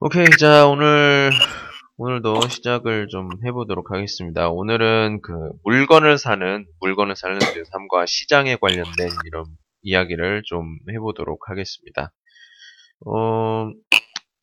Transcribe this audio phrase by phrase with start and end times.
[0.00, 1.30] 오케이, 자, 오늘,
[1.96, 4.48] 오늘도 시작을 좀 해보도록 하겠습니다.
[4.48, 9.44] 오늘은 그 물건을 사는, 물건을 사는 그 삶과 시장에 관련된 이런
[9.82, 12.12] 이야기를 좀 해보도록 하겠습니다.
[13.06, 13.70] 어,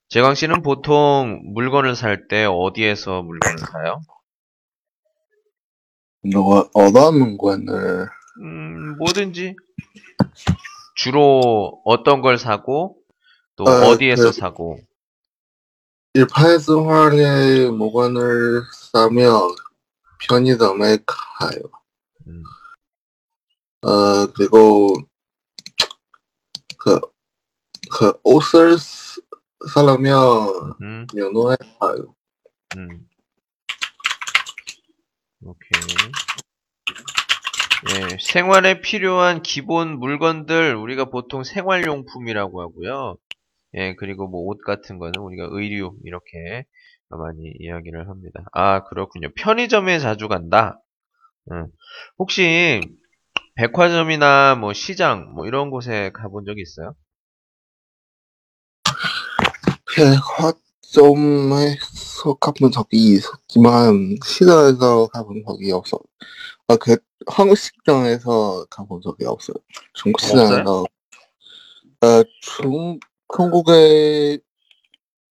[0.09, 4.01] 재광 씨는 보통 물건을 살 때 어디에서 물건을 사요?
[6.33, 8.07] 너 어떤 물건을
[8.41, 9.55] 음, 뭐든지.
[10.95, 12.97] 주로 어떤 걸 사고,
[13.55, 14.77] 또 어, 어디에서 그- 사고,
[16.15, 19.55] 일파에서화의 물건을 사면
[20.27, 21.59] 편의점에 가요.
[22.27, 22.43] 음,
[23.83, 24.95] 어 그리고
[26.79, 26.99] 그,
[27.91, 29.21] 그 옷을 스-
[29.73, 32.15] 사려면 음, 면허에 가요.
[32.77, 33.07] 음.
[35.43, 36.11] 오케이.
[37.89, 43.17] 예, 생활에 필요한 기본 물건들 우리가 보통 생활용품이라고 하고요.
[43.75, 46.65] 예, 그리고 뭐 옷 같은 거는 우리가 의류 이렇게
[47.09, 48.43] 많이 이야기를 합니다.
[48.53, 49.29] 아, 그렇군요.
[49.35, 50.79] 편의점에 자주 간다.
[51.51, 51.67] 음.
[52.19, 52.81] 혹시
[53.55, 56.93] 백화점이나 뭐 시장 뭐 이런 곳에 가본 적 있어요?
[60.91, 65.97] 백화점에서 가본 적이 있었지만 시장에서 가본 적이 없어.
[66.67, 69.55] 아 그 한국 시장에서 가본 적이 없어요.
[69.93, 70.85] 중국 시장에서
[72.01, 74.39] 어 중, 한국의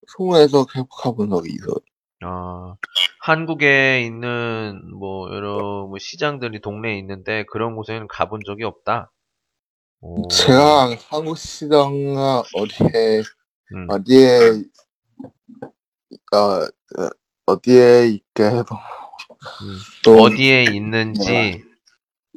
[0.06, 0.66] 서울에서
[1.02, 1.74] 가본 적이 있어요.
[2.22, 2.76] 아,
[3.20, 9.10] 한국에 있는 뭐 여러 뭐 시장들이 동네에 있는데 그런 곳에는 가본 적이 없다.
[10.00, 12.16] 오, 제가 한국 시장은
[12.54, 13.22] 어디에
[13.74, 14.62] 음, 어디에
[16.32, 17.10] 어, 어,
[17.46, 18.74] 어디에 있게 해도
[19.62, 19.78] 음.
[20.04, 21.64] 또 어디에 있는지,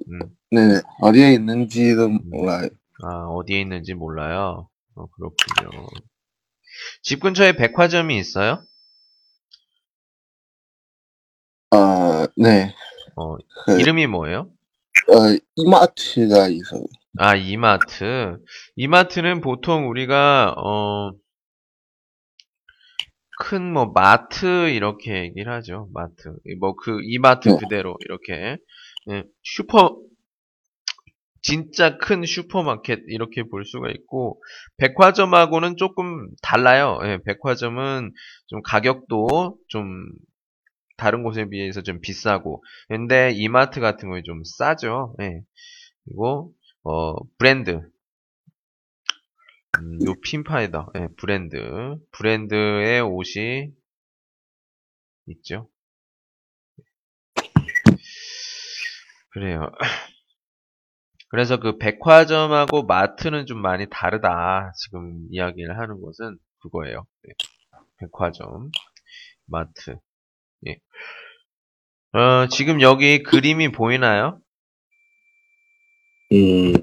[0.10, 0.20] 음,
[0.52, 2.70] 네네 어디에 있는지도 몰라요.
[3.04, 4.70] 아, 어디에 있는지 몰라요.
[4.98, 5.88] 어, 그렇군요.
[7.04, 8.64] 집 근처에 백화점이 있어요?
[11.72, 12.74] 아 네.
[13.16, 14.52] 어, 그, 이름이 뭐예요?
[15.10, 16.84] 어, 이마트가 있어요.
[17.18, 18.38] 아, 이마트.
[18.76, 21.12] 이마트는 보통 우리가, 어,
[23.40, 25.90] 큰 뭐, 마트, 이렇게 얘기를 하죠.
[25.94, 26.36] 마트.
[26.60, 27.58] 뭐, 그, 이마트 네.
[27.58, 28.58] 그대로, 이렇게.
[29.10, 29.98] 예, 슈퍼,
[31.48, 34.44] 진짜 큰 슈퍼마켓, 이렇게 볼 수가 있고,
[34.80, 37.00] 백화점하고는 조금 달라요.
[37.06, 38.12] 예, 백화점은
[38.48, 40.10] 좀 가격도 좀,
[40.98, 45.16] 다른 곳에 비해서 좀 비싸고, 근데 이마트 같은 거에 좀 싸죠.
[45.22, 45.42] 예.
[46.04, 46.54] 그리고,
[46.84, 47.82] 어, 브랜드.
[49.80, 51.96] 음, 요 핀파이더, 예, 브랜드.
[52.12, 53.72] 브랜드의 옷이
[55.28, 55.70] 있죠.
[59.30, 59.72] 그래요.
[61.30, 64.72] 그래서 그 백화점하고 마트는 좀 많이 다르다.
[64.84, 67.06] 지금 이야기를 하는 것은 그거예요.
[67.24, 67.34] 네.
[68.00, 68.72] 백화점,
[69.46, 69.98] 마트.
[70.68, 70.78] 예.
[72.18, 74.40] 어, 지금 여기 그림이 보이나요?
[76.32, 76.74] 음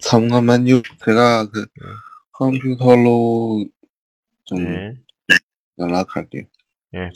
[0.00, 0.82] 잠깐만요.
[1.04, 1.86] 제가 그 네.
[2.32, 3.66] 컴퓨터로
[4.44, 4.94] 좀 네.
[5.78, 6.42] 연락할게요.
[6.94, 7.10] 예.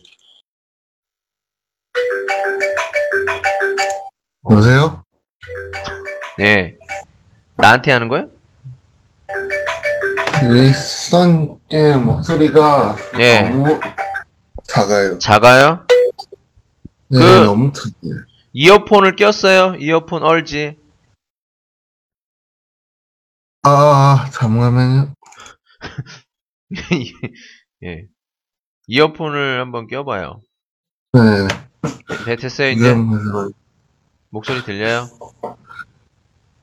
[4.50, 5.04] 여보세요?
[6.40, 6.76] 예.
[7.56, 8.26] 나한테 하는 거야?
[10.50, 13.42] 윌슨 의 목소리가 예.
[13.42, 13.78] 너무
[14.64, 15.18] 작아요.
[15.18, 15.86] 작아요?
[17.08, 18.20] 네, 그- 너무 특이해요.
[18.52, 19.74] 이어폰을 꼈어요?
[19.78, 20.76] 이어폰 얼지?
[23.62, 25.12] 아, 잠깐만요.
[27.84, 28.06] 예.
[28.86, 30.40] 이어폰을 한번 껴봐요.
[31.12, 31.20] 네,
[32.26, 32.94] 네, 됐어요, 이제?
[34.30, 35.06] 목소리 들려요?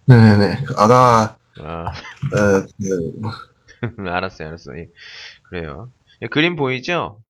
[0.08, 0.64] 네네네.
[0.78, 1.86] 아까 아,
[2.34, 3.22] 어, 그,
[4.10, 4.80] 알았어요, 알았어요.
[4.80, 4.88] 예.
[5.50, 5.92] 그래요.
[6.22, 7.22] 예, 그림 보이죠?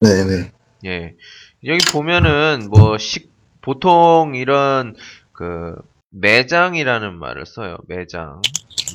[0.00, 0.52] 네네.
[0.86, 1.16] 예.
[1.64, 4.94] 여기 보면은, 뭐, 식, 보통 이런,
[5.32, 5.74] 그,
[6.10, 7.76] 매장이라는 말을 써요.
[7.88, 8.40] 매장.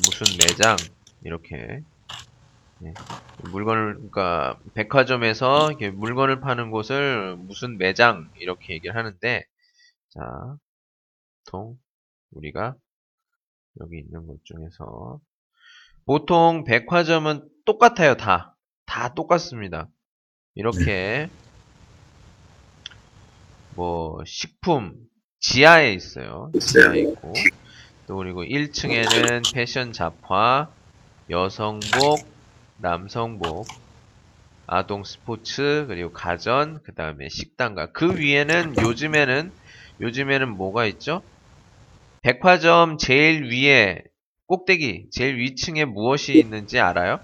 [0.06, 0.76] 무슨 매장.
[1.22, 1.82] 이렇게.
[2.84, 2.94] 예.
[3.50, 8.30] 물건을, 그러니까, 백화점에서 이렇게 물건을 파는 곳을 무슨 매장.
[8.38, 9.44] 이렇게 얘기를 하는데,
[10.10, 10.56] 자,
[11.46, 11.78] 보통,
[12.34, 12.74] 우리가,
[13.80, 15.20] 여기 있는 것 중에서,
[16.06, 18.56] 보통 백화점은 똑같아요, 다.
[18.86, 19.88] 다 똑같습니다.
[20.54, 21.28] 이렇게,
[23.74, 24.94] 뭐, 식품,
[25.40, 26.52] 지하에 있어요.
[26.60, 27.34] 지하에 있고.
[28.06, 30.70] 또 그리고 1층에는 패션 잡화,
[31.30, 32.28] 여성복,
[32.76, 33.68] 남성복,
[34.66, 37.92] 아동 스포츠, 그리고 가전, 그 다음에 식당가.
[37.92, 39.54] 그 위에는 요즘에는,
[40.00, 41.26] 요즘에는 뭐가 있죠?
[42.24, 44.02] 백화점 제일 위에,
[44.46, 47.20] 꼭대기, 제일 위층에 무엇이 있는지 알아요?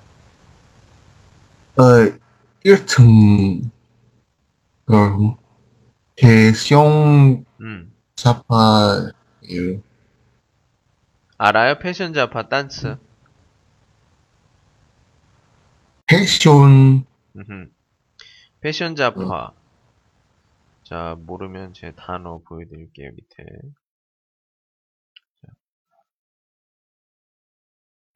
[1.79, 2.19] 어,
[2.63, 3.71] 1층,
[4.85, 4.95] 그,
[6.17, 7.95] 대형 음.
[8.15, 9.81] 자파예요.
[11.39, 11.79] 알아요?
[11.79, 12.99] 패션 자파 딴츠.
[16.07, 17.07] 패션,
[17.37, 17.71] 음흠.
[18.61, 19.55] 패션 자파.
[20.85, 23.45] 자, 모르면 제 단어 보여드릴게요, 밑에.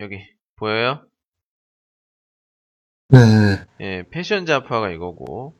[0.04, 0.22] 여기,
[0.56, 1.02] 보여요?
[3.08, 3.18] 네,
[3.80, 5.58] 예, 패션 자파가 이거고,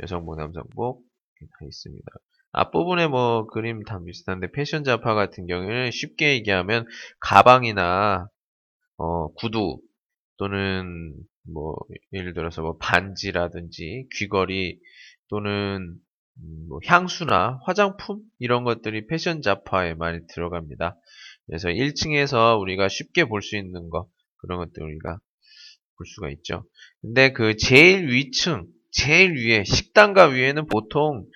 [0.00, 1.04] 여성복, 남성복,
[1.40, 2.06] 이렇게 다 있습니다.
[2.52, 6.86] 앞부분에 뭐 그림 다 비슷한데, 패션 자파 같은 경우에는 쉽게 얘기하면,
[7.18, 8.28] 가방이나,
[8.98, 9.80] 어, 구두,
[10.36, 11.16] 또는
[11.52, 11.74] 뭐,
[12.12, 14.78] 예를 들어서 뭐 반지라든지, 귀걸이,
[15.26, 15.96] 또는
[16.38, 20.96] 음, 뭐 향수나 화장품 이런 것들이 패션 잡화에 많이 들어갑니다.
[21.46, 24.08] 그래서 1층에서 우리가 쉽게 볼 수 있는 거
[24.38, 25.18] 그런 것들 우리가
[25.96, 26.64] 볼 수가 있죠.
[27.00, 31.26] 근데 그 제일 위층, 제일 위에 식당가 위에는 보통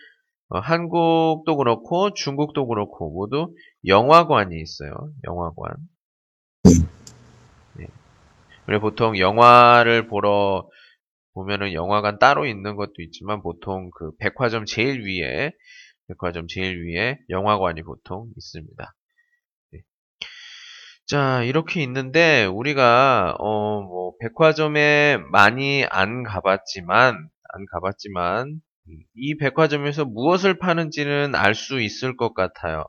[0.48, 3.54] 어, 한국도 그렇고 중국도 그렇고 모두
[3.86, 4.92] 영화관이 있어요.
[5.26, 5.76] 영화관.
[7.74, 7.86] 네.
[8.66, 10.68] 그래 보통 영화를 보러
[11.34, 15.52] 보면은 영화관 따로 있는 것도 있지만 보통 그 백화점 제일 위에
[16.08, 18.94] 백화점 제일 위에 영화관이 보통 있습니다.
[21.10, 21.16] 네.
[21.16, 28.60] 자 이렇게 있는데 우리가 어 뭐 백화점에 많이 안 가봤지만 안 가봤지만
[29.14, 32.84] 이 백화점에서 무엇을 파는지는 알 수 있을 것 같아요.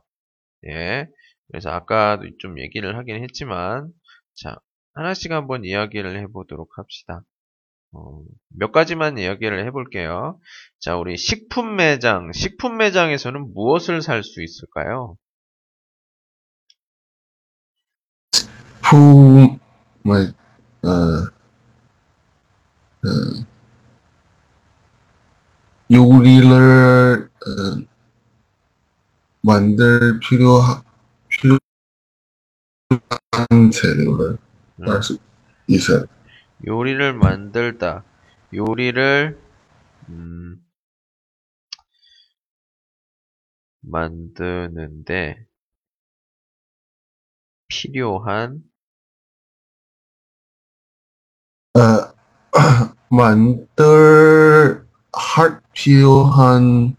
[0.68, 1.06] 예.
[1.48, 3.90] 그래서 아까도 좀 얘기를 하긴 했지만
[4.36, 4.56] 자
[4.94, 7.22] 하나씩 한번 이야기를 해보도록 합시다.
[7.92, 10.40] 어, 몇 가지만 이야기를 해볼게요.
[10.80, 15.16] 자, 우리 식품 매장, 식품 매장에서는 무엇을 살 수 있을까요?
[18.90, 19.58] 품,
[20.02, 20.88] 뭐, 어,
[23.04, 23.44] 어,
[25.90, 27.82] 요리를, 어,
[29.42, 30.82] 만들 필요하,
[31.28, 31.60] 필요한
[33.70, 34.38] 재료를
[34.80, 35.18] 음, 살수
[35.66, 36.04] 있어요.
[36.66, 38.04] 요리를 만들다.
[38.54, 39.38] 요리를,
[40.08, 40.64] 음,
[43.82, 45.46] 만드는데
[47.68, 48.67] 필요한,
[51.78, 52.12] 어,
[53.08, 56.96] 만들, 할 필요한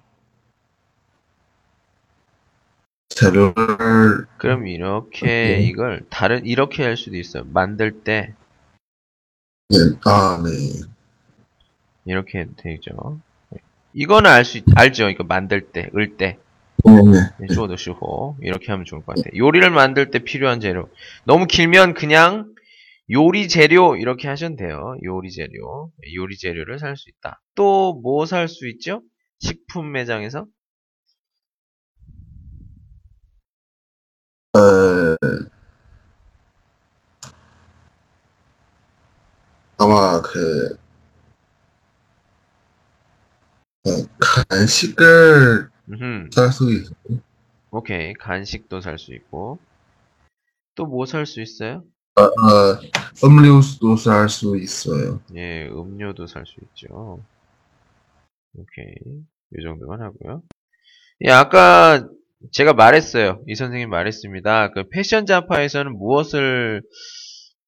[3.10, 5.62] 재료를, 그럼 이렇게 네.
[5.64, 7.44] 이걸 다른, 이렇게 할 수도 있어요.
[7.52, 8.34] 만들 때,
[9.68, 10.82] 네, 아, 네.
[12.06, 13.20] 이렇게 되죠.
[13.94, 15.10] 이거는 알 수, 알죠?
[15.10, 16.38] 이거 만들 때, 을 때.
[16.86, 16.92] 네,
[17.40, 17.76] 네.
[17.78, 19.38] 쇼호 이렇게 하면 좋을 것 같아요.
[19.38, 20.88] 요리를 만들 때 필요한 재료.
[21.26, 22.54] 너무 길면 그냥
[23.12, 24.96] 요리 재료 이렇게 하시면 돼요.
[25.04, 25.92] 요리 재료.
[25.98, 27.42] 네, 요리 재료를 살 수 있다.
[27.56, 29.02] 또 뭐 살 수 있죠?
[29.40, 30.46] 식품 매장에서?
[34.54, 35.16] 어,
[39.78, 40.78] 아마 그,
[43.86, 43.90] 어,
[44.20, 45.70] 간식을.
[46.34, 47.22] 살 수 있어요.
[47.72, 48.14] 오케이.
[48.14, 49.60] 간식도 살 수 있고.
[50.76, 51.84] 또 뭐 살 수 있어요?
[52.20, 52.80] 어, 어,
[53.24, 55.22] 음료수도 살 수 있어요.
[55.36, 57.24] 예, 음료도 살 수 있죠.
[58.54, 58.96] 오케이.
[59.58, 60.44] 이 정도만 하고요.
[61.26, 62.08] 예, 아까
[62.54, 63.44] 제가 말했어요.
[63.48, 64.72] 이 선생님 말했습니다.
[64.72, 66.84] 그 패션 자파에서는 무엇을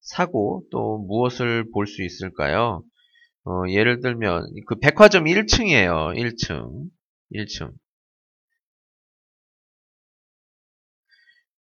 [0.01, 2.83] 사고 또 무엇을 볼 수 있을까요?
[3.45, 6.15] 어, 예를 들면 그 백화점 1층이에요.
[6.17, 6.89] 1층.
[7.35, 7.73] 1층.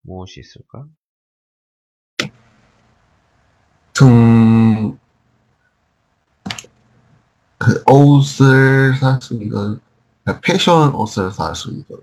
[0.03, 0.87] 무엇이 있을까?
[3.95, 4.99] 좀,
[7.57, 9.79] 그 옷을 살 수 있어요.
[10.43, 11.99] 패션 옷을 살 수 있어요.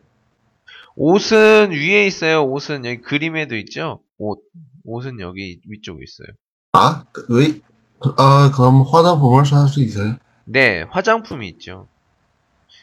[0.96, 2.44] 옷은 위에 있어요.
[2.44, 4.00] 옷은 여기 그림에도 있죠?
[4.18, 4.40] 옷.
[4.84, 6.28] 옷은 여기 위쪽에 있어요.
[6.72, 7.60] 아, 그, 왜,
[8.16, 10.16] 아, 그럼 화장품을 살 수 있어요?
[10.44, 11.86] 네, 화장품이 있죠.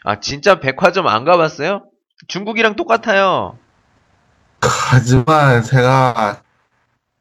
[0.03, 1.83] 아, 진짜 백화점 안 가봤어요?
[2.27, 3.57] 중국이랑 똑같아요.
[4.61, 6.41] 하지만 제가,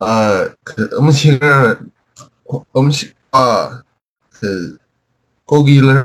[0.00, 1.80] 아, 그 음식을,
[2.52, 3.82] 어, 음식과
[4.30, 4.78] 그
[5.46, 6.04] 고기를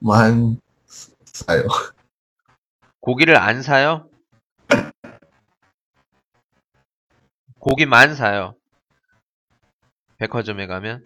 [0.00, 0.60] 만
[1.24, 1.62] 사요.
[3.00, 4.08] 고기를 안 사요?
[7.60, 8.54] 고기만 사요.
[10.18, 11.04] 백화점에 가면?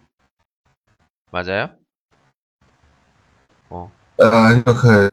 [1.31, 1.77] 맞아요?
[3.69, 5.09] 어, 아, 아니요, 그,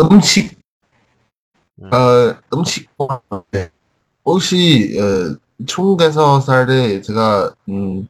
[0.00, 0.58] 음식,
[1.80, 1.90] 음.
[1.92, 3.70] 어, 음식과, 네.
[4.24, 5.36] 혹시, 어,
[5.66, 8.08] 중국에서 살 때 제가, 음,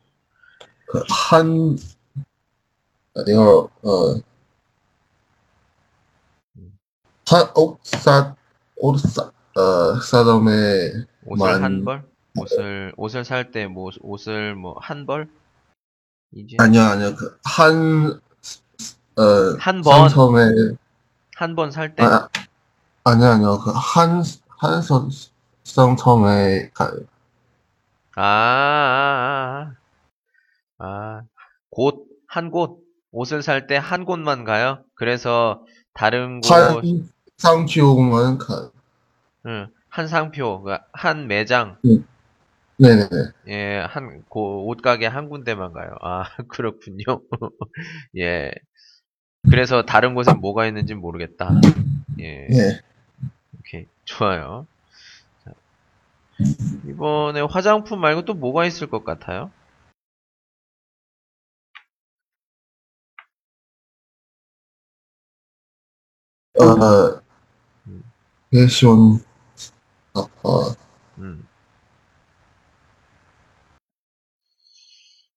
[0.87, 1.77] 그 한,
[3.15, 4.15] 아니요, 어,
[7.27, 8.35] 한, 옷, 사,
[8.77, 12.03] 옷, 사, 어, 사람의, 옷을 만- 한 벌?
[12.37, 15.29] 옷을 옷을 살 때 뭐 옷을 뭐 한 벌?
[16.33, 18.21] 이제 아니요, 아니요, 그, 한,
[19.17, 20.09] 어, 한 번.
[20.09, 20.77] 상점에,
[21.37, 22.03] 한 번 살 때?
[22.05, 22.29] 아,
[23.05, 24.23] 아니요, 아니요, 그, 한,
[24.59, 25.11] 한 선,
[25.65, 26.93] 상점에, 가, 아,
[28.21, 29.75] 아,
[30.79, 31.23] 아, 아.
[31.71, 32.81] 곳, 한 곳.
[33.11, 34.85] 옷을 살 때 한 곳만 가요?
[34.95, 36.49] 그래서 다른 곳,
[36.85, 37.09] 한
[37.39, 38.71] 상표만 가,
[39.47, 41.79] 응, 한 상표, 그한 매장,
[42.79, 43.09] 네네네.
[43.49, 45.91] 예, 한, 고, 옷가게 한 군데만 가요.
[46.03, 47.23] 아, 그렇군요.
[48.19, 48.53] 예.
[49.51, 51.53] 그래서 다른 곳엔 뭐가 있는지 모르겠다.
[52.21, 52.47] 예.
[52.49, 52.81] 네.
[53.59, 53.87] 오케이.
[54.05, 54.67] 좋아요.
[56.39, 56.45] 자,
[56.87, 59.51] 이번에 화장품 말고 또 뭐가 있을 것 같아요?
[66.61, 67.21] 어,
[67.87, 68.03] 음.
[68.51, 69.21] 패션,
[70.15, 70.75] 어, 어,
[71.19, 71.47] 음.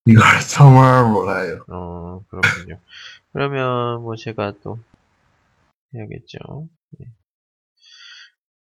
[0.06, 1.64] 이걸 정말 몰라요.
[1.70, 2.80] 어, 그렇군요.
[3.34, 4.80] 그러면 뭐 제가 또
[5.94, 6.40] 해야겠죠.
[7.02, 7.21] 예.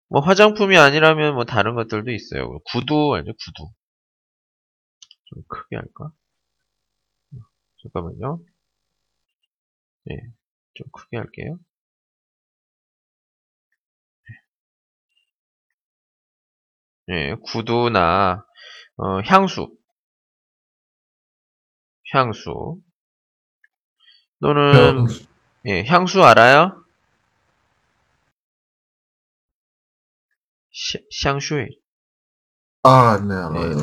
[0.10, 2.60] 뭐 화장품이 아니라면 뭐 다른 것들도 있어요.
[2.72, 3.34] 구두 알죠?
[3.34, 3.70] 구두.
[5.26, 6.12] 좀 크게 할까?
[7.82, 8.40] 잠깐만요.
[10.12, 10.16] 예,
[10.74, 11.58] 좀 크게 할게요.
[17.10, 18.46] 예, 구두나
[18.98, 19.76] 어, 향수,
[22.12, 22.80] 향수
[24.42, 25.08] 또는
[25.66, 26.79] 예, 향수 알아요?
[30.82, 31.68] 시- 향수이.
[32.84, 33.76] 아, 네, 알아요.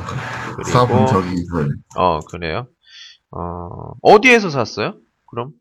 [0.57, 1.69] 그리고 사본 적이 있어요.
[1.95, 2.67] 어, 그래요?
[3.31, 4.95] 어, 어디에서 샀어요?
[5.27, 5.53] 그럼?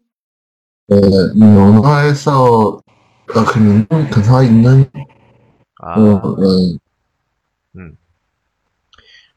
[0.87, 0.97] 네,
[1.39, 2.79] 연화에서, 어,
[3.25, 4.85] 그, 민- 근처에 있는,
[5.81, 6.77] 아, 어, 네,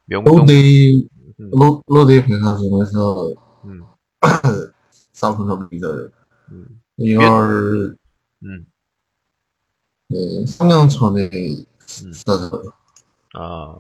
[0.07, 1.09] 명동, 로데이,
[1.41, 3.33] 음, 로, 롯데 백화점에서
[3.65, 3.85] 음,
[5.13, 6.09] 사본 적이 있어요.
[6.51, 7.97] 음, 이걸,
[8.45, 8.67] 음,
[10.09, 11.29] 네, 3년 전에
[12.05, 12.13] 음.
[13.35, 13.75] 아,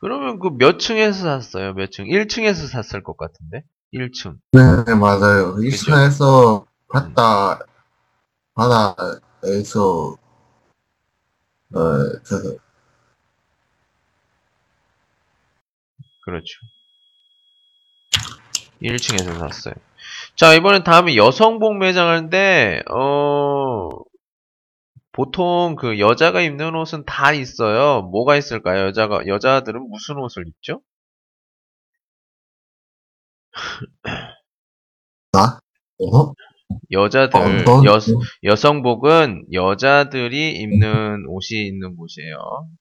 [0.00, 1.74] 그러면 그 몇 층에서 샀어요?
[1.74, 2.04] 몇 층?
[2.06, 3.62] 1층에서 샀을 것 같은데?
[3.94, 4.38] 1층.
[4.52, 5.56] 네, 맞아요.
[5.56, 7.60] 1층에서 바다,
[8.54, 10.16] 바다에서,
[11.74, 11.78] 어,
[12.24, 12.58] 그,
[16.24, 16.58] 그렇죠.
[18.82, 19.74] 1층에서 샀어요.
[20.36, 23.90] 자, 이번엔 다음에 여성복 매장인데, 어,
[25.20, 28.00] 보통 그 여자가 입는 옷은 다 있어요.
[28.10, 28.86] 뭐가 있을까요?
[28.86, 30.80] 여자가, 여자들은 무슨 옷을 입죠?
[36.00, 36.32] 어?
[36.90, 37.84] 여자들, 어떤?
[37.84, 37.98] 여,
[38.44, 42.38] 여성복은 여자들이 입는 옷이 있는 곳이에요.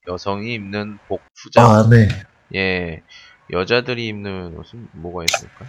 [0.08, 1.69] 여성이 입는 복, 후장.
[1.69, 2.08] 아, 네.
[2.55, 3.03] 예.
[3.51, 5.65] 여자들이 입는 옷은 뭐가 있을까?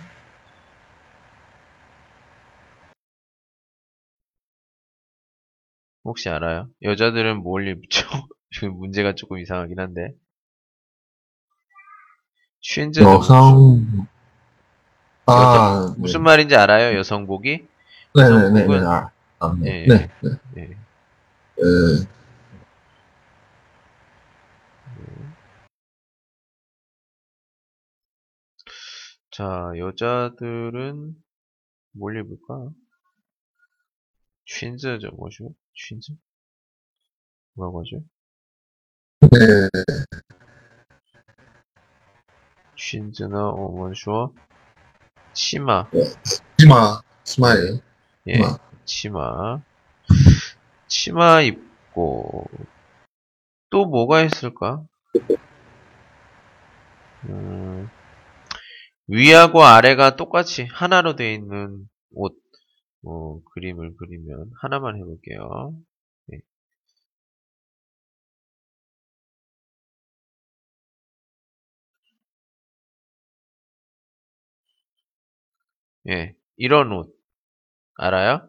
[6.04, 6.68] 혹시 알아요?
[6.82, 8.06] 여자들은 뭘 입죠?
[8.52, 10.14] 지금 문제가 조금 이상하긴 한데.
[12.62, 14.06] 쉰즈 여성,
[15.26, 16.00] 아, 네.
[16.00, 16.96] 무슨 말인지 알아요?
[16.98, 17.66] 여성복이?
[18.14, 18.50] 네네네.
[18.50, 19.84] 네, 여성복은- 아, 아, 네.
[19.84, 19.86] 예.
[19.86, 20.08] 네.
[20.54, 20.70] 네.
[21.58, 21.62] 예.
[21.62, 22.06] 에,
[29.30, 31.14] 자, 여자들은
[31.92, 32.70] 뭘 입을까?
[34.44, 35.54] 쉰즈죠, 뭐죠?
[35.82, 36.12] 쉰즈?
[37.54, 38.02] 뭐라고 하죠?
[39.22, 39.68] 네.
[42.76, 44.34] 쉰즈나 오먼쇼
[45.32, 45.88] 치마,
[46.58, 47.80] 치마, 치마예요.
[48.28, 48.58] 예, 치마.
[48.84, 49.62] 치마,
[50.86, 52.46] 치마 입고
[53.70, 54.84] 또 뭐가 있을까?
[57.24, 57.88] 음,
[59.06, 62.39] 위하고 아래가 똑같이 하나로 되어 있는 옷,
[63.02, 65.74] 어, 그림을 그리면 하나만 해볼게요.
[66.32, 66.40] 예.
[76.08, 77.14] 예, 이런 옷
[77.96, 78.48] 알아요?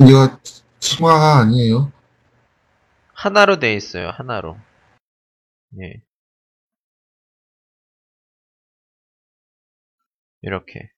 [0.00, 0.38] 이거
[0.80, 1.92] 치마가 아니에요?
[3.14, 4.10] 하나로 되어 있어요.
[4.10, 4.56] 하나로.
[5.80, 6.02] 예.
[10.42, 10.90] 이렇게.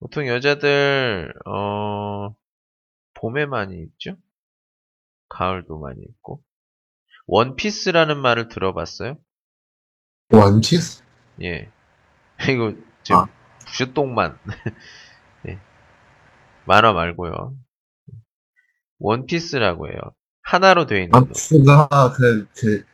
[0.00, 2.34] 보통 여자들 어
[3.14, 4.16] 봄에 많이 입죠?
[5.28, 6.42] 가을도 많이 입고.
[7.26, 9.16] 원피스라는 말을 들어봤어요?
[10.30, 11.02] 원피스?
[11.42, 11.70] 예.
[12.50, 13.26] 이거 지금 아.
[13.66, 14.38] 부슈똥만.
[15.48, 15.58] 예.
[16.66, 17.56] 만화 말고요.
[18.98, 19.98] 원피스라고 해요.
[20.42, 21.20] 하나로 되어 있는 옷.
[21.22, 22.84] 원피스가 그, 그,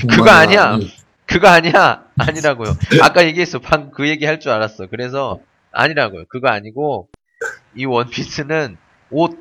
[0.00, 0.16] 동화.
[0.16, 0.78] 그거 아니야.
[1.26, 2.06] 그거 아니야.
[2.18, 2.70] 아니라고요.
[3.02, 3.58] 아까 얘기했어.
[3.60, 4.86] 방금 그 얘기 할 줄 알았어.
[4.88, 5.40] 그래서
[5.72, 6.24] 아니라고요.
[6.28, 7.08] 그거 아니고
[7.76, 8.76] 이 원피스는
[9.10, 9.38] 옷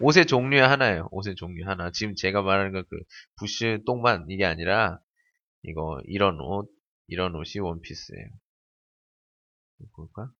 [0.00, 1.08] 옷의 종류의 하나예요.
[1.12, 1.90] 옷의 종류 하나.
[1.92, 2.96] 지금 제가 말하는 건 그
[3.38, 4.98] 부시 똥만 이게 아니라
[5.62, 6.68] 이거 이런 옷
[7.08, 8.26] 이런 옷이 원피스예요.
[9.96, 10.30] 볼까?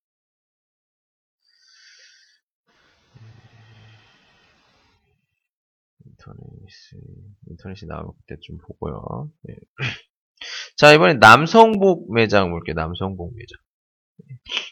[6.30, 7.02] 인터넷이
[7.50, 9.30] 인터넷이 나올 때 좀 보고요.
[9.50, 9.54] 예.
[10.76, 12.74] 자, 이번엔 남성복 매장 볼게요.
[12.74, 13.58] 남성복 매장.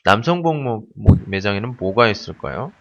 [0.04, 2.72] 남성복 모- 모- 매장에는 뭐가 있을까요?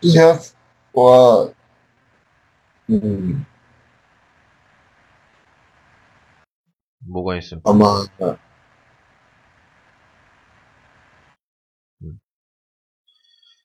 [0.00, 1.52] 티셔츠와,
[2.90, 3.46] 음,
[7.08, 7.74] 뭐가 있을까요?
[7.74, 7.84] 아마,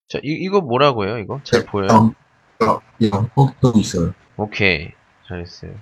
[0.09, 1.17] 자, 이, 이거 뭐라고 해요?
[1.19, 1.41] 이거?
[1.43, 2.13] 잘 보여요?
[2.61, 4.13] 양, 양- 양복도 있어요.
[4.37, 4.91] 오케이.
[5.27, 5.75] 잘했어요.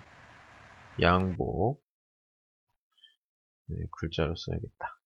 [1.01, 1.81] 양복.
[3.67, 4.99] 네, 글자로 써야겠다.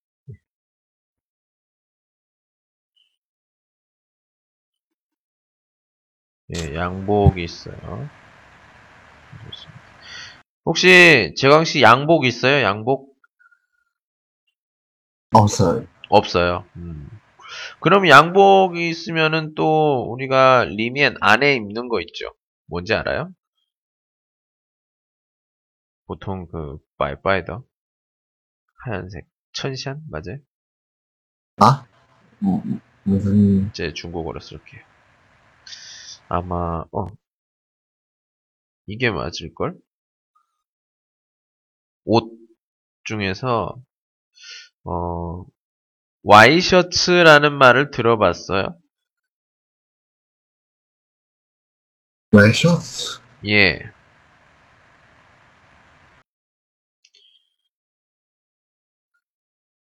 [6.56, 7.76] 예, 양복이 있어요.
[9.46, 9.82] 좋습니다.
[10.66, 12.64] 혹시 재광 씨 양복 있어요?
[12.64, 13.14] 양복
[15.34, 15.86] 없어요.
[16.10, 16.66] 없어요.
[16.76, 17.10] 음.
[17.84, 22.34] 그럼 양복이 있으면은 또 우리가 리면 안에 입는 거 있죠?
[22.66, 23.30] 뭔지 알아요?
[26.06, 27.62] 보통 그 빠이빠이더
[28.86, 30.38] 하얀색 천시안 맞아요?
[31.58, 31.86] 아?
[32.42, 34.82] 음, 무슨, 제 중국어로 쓸게요.
[36.30, 37.08] 아마 어
[38.86, 39.78] 이게 맞을 걸?
[42.06, 42.32] 옷
[43.04, 43.76] 중에서
[44.86, 45.46] 어
[46.24, 48.78] 와이셔츠라는 말을 들어봤어요?
[52.32, 53.20] 웨셔츠?
[53.48, 53.80] 예.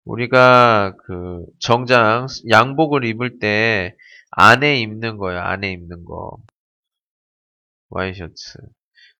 [0.04, 3.94] 우리가 그 정장 양복을 입을 때
[4.30, 5.40] 안에 입는 거예요.
[5.40, 6.38] 안에 입는 거.
[7.90, 8.58] 와이셔츠.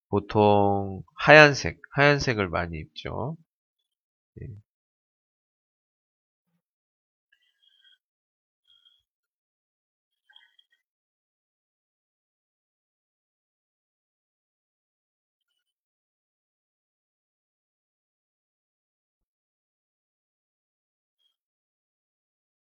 [0.09, 3.37] 보통 하얀색, 하얀색을 많이 입죠.
[4.43, 4.47] 예.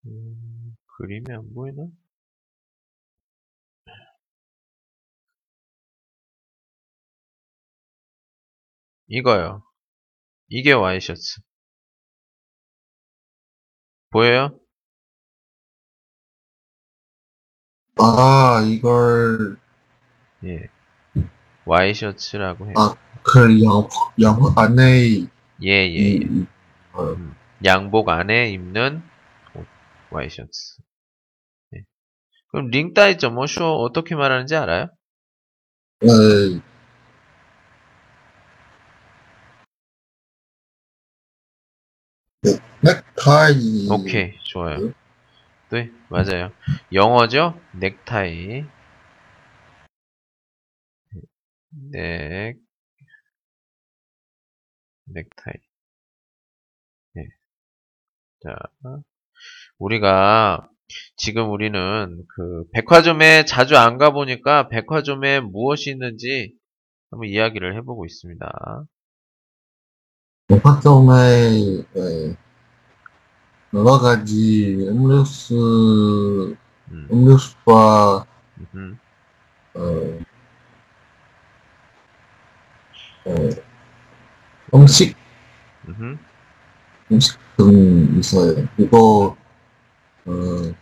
[0.06, 1.88] 음, 그림이 안 보이나?
[9.08, 9.63] 이거요.
[10.50, 11.41] 이게 와이셔츠.
[14.12, 14.60] 보여요?
[17.98, 19.58] 아, 이걸,
[20.46, 20.70] 예.
[21.65, 22.74] 와이셔츠라고 해요.
[22.78, 23.91] 아, 그 양복,
[24.22, 25.28] 양복 안에,
[25.63, 26.15] 예, 예, 예.
[26.18, 26.46] 이,
[26.94, 27.15] 어,
[27.65, 29.14] 양복 안에 입는 옷,
[30.15, 30.82] 와이셔츠.
[31.75, 31.84] 예.
[32.47, 34.88] 그럼 링따이 점어쇼 어떻게 말하는지 알아요?
[36.04, 36.08] 어,
[42.43, 43.89] 네, 넥타이.
[43.91, 44.93] 오케이, 좋아요.
[45.71, 46.51] 네, 맞아요.
[46.93, 47.60] 영어죠?
[47.73, 48.63] 넥타이.
[51.91, 52.58] 넥,
[55.06, 55.56] 넥타이.
[57.13, 57.28] 네.
[58.43, 58.56] 자,
[59.79, 60.67] 우리가
[61.17, 66.53] 지금 우리는 그 백화점에 자주 안 가보니까 백화점에 무엇이 있는지
[67.11, 68.85] 한번 이야기를 해보고 있습니다.
[70.47, 72.35] 백화점에, 네,
[73.73, 76.55] 여러 가지 음료수,
[76.91, 78.25] 음, 음료수와,
[78.75, 78.99] 음,
[79.73, 79.81] 어,
[83.25, 83.49] 어,
[84.75, 85.17] 음식,
[85.88, 86.19] 음,
[87.11, 88.67] 음식 등 있어요.
[88.77, 89.35] 이거,
[90.25, 90.73] 어,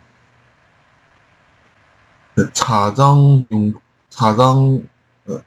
[2.34, 3.72] 그 자정, 용,
[4.08, 4.88] 자정,
[5.26, 5.40] 어,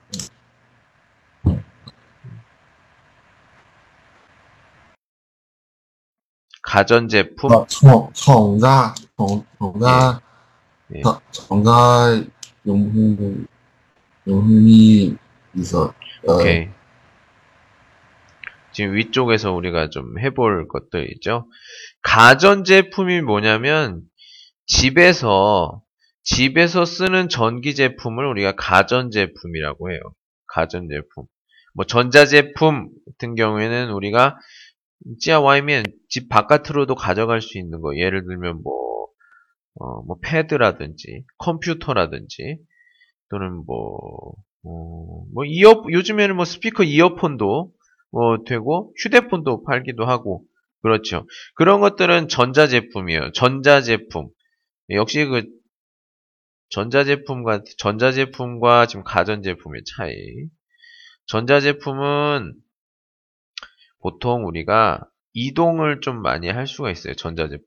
[6.62, 10.22] 가전제품, 어, 정, 정가, 정, 정가,
[10.96, 11.02] 예.
[11.02, 12.24] 정- 정가
[12.66, 13.48] 용품,
[14.28, 15.16] 용품이
[15.56, 15.94] 있어.
[16.28, 16.70] 어, 오케이.
[18.78, 21.50] 지금 위쪽에서 우리가 좀 해볼 것들 있죠.
[22.04, 24.04] 가전제품이 뭐냐면
[24.68, 25.82] 집에서
[26.22, 30.00] 집에서 쓰는 전기 제품을 우리가 가전 제품이라고 해요.
[30.46, 31.26] 가전 제품.
[31.74, 34.38] 뭐 전자제품 같은 경우에는 우리가
[35.22, 37.98] 찌아 와이면 집 바깥으로도 가져갈 수 있는 거.
[37.98, 39.08] 예를 들면 뭐,
[39.80, 42.60] 어, 뭐 패드라든지 컴퓨터라든지
[43.32, 44.34] 또는 뭐,
[44.66, 47.72] 어, 뭐 이어 요즘에는 뭐 스피커 이어폰도
[48.12, 50.44] 뭐 되고 휴대폰도 팔기도 하고
[50.82, 51.28] 그렇죠.
[51.56, 53.32] 그런 것들은 전자제품이에요.
[53.34, 54.30] 전자제품.
[54.92, 55.44] 역시 그
[56.70, 60.14] 전자제품과 전자제품과 지금 가전제품의 차이.
[61.26, 62.54] 전자제품은
[64.00, 67.16] 보통 우리가 이동을 좀 많이 할 수가 있어요.
[67.16, 67.66] 전자제품.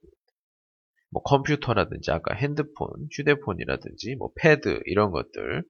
[1.11, 5.65] 뭐 컴퓨터라든지 아까 핸드폰, 휴대폰이라든지 뭐 패드 이런 것들.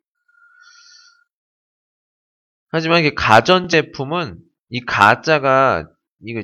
[2.69, 4.39] 하지만 이게 가전제품은
[4.71, 5.87] 이 가자가
[6.25, 6.43] 이거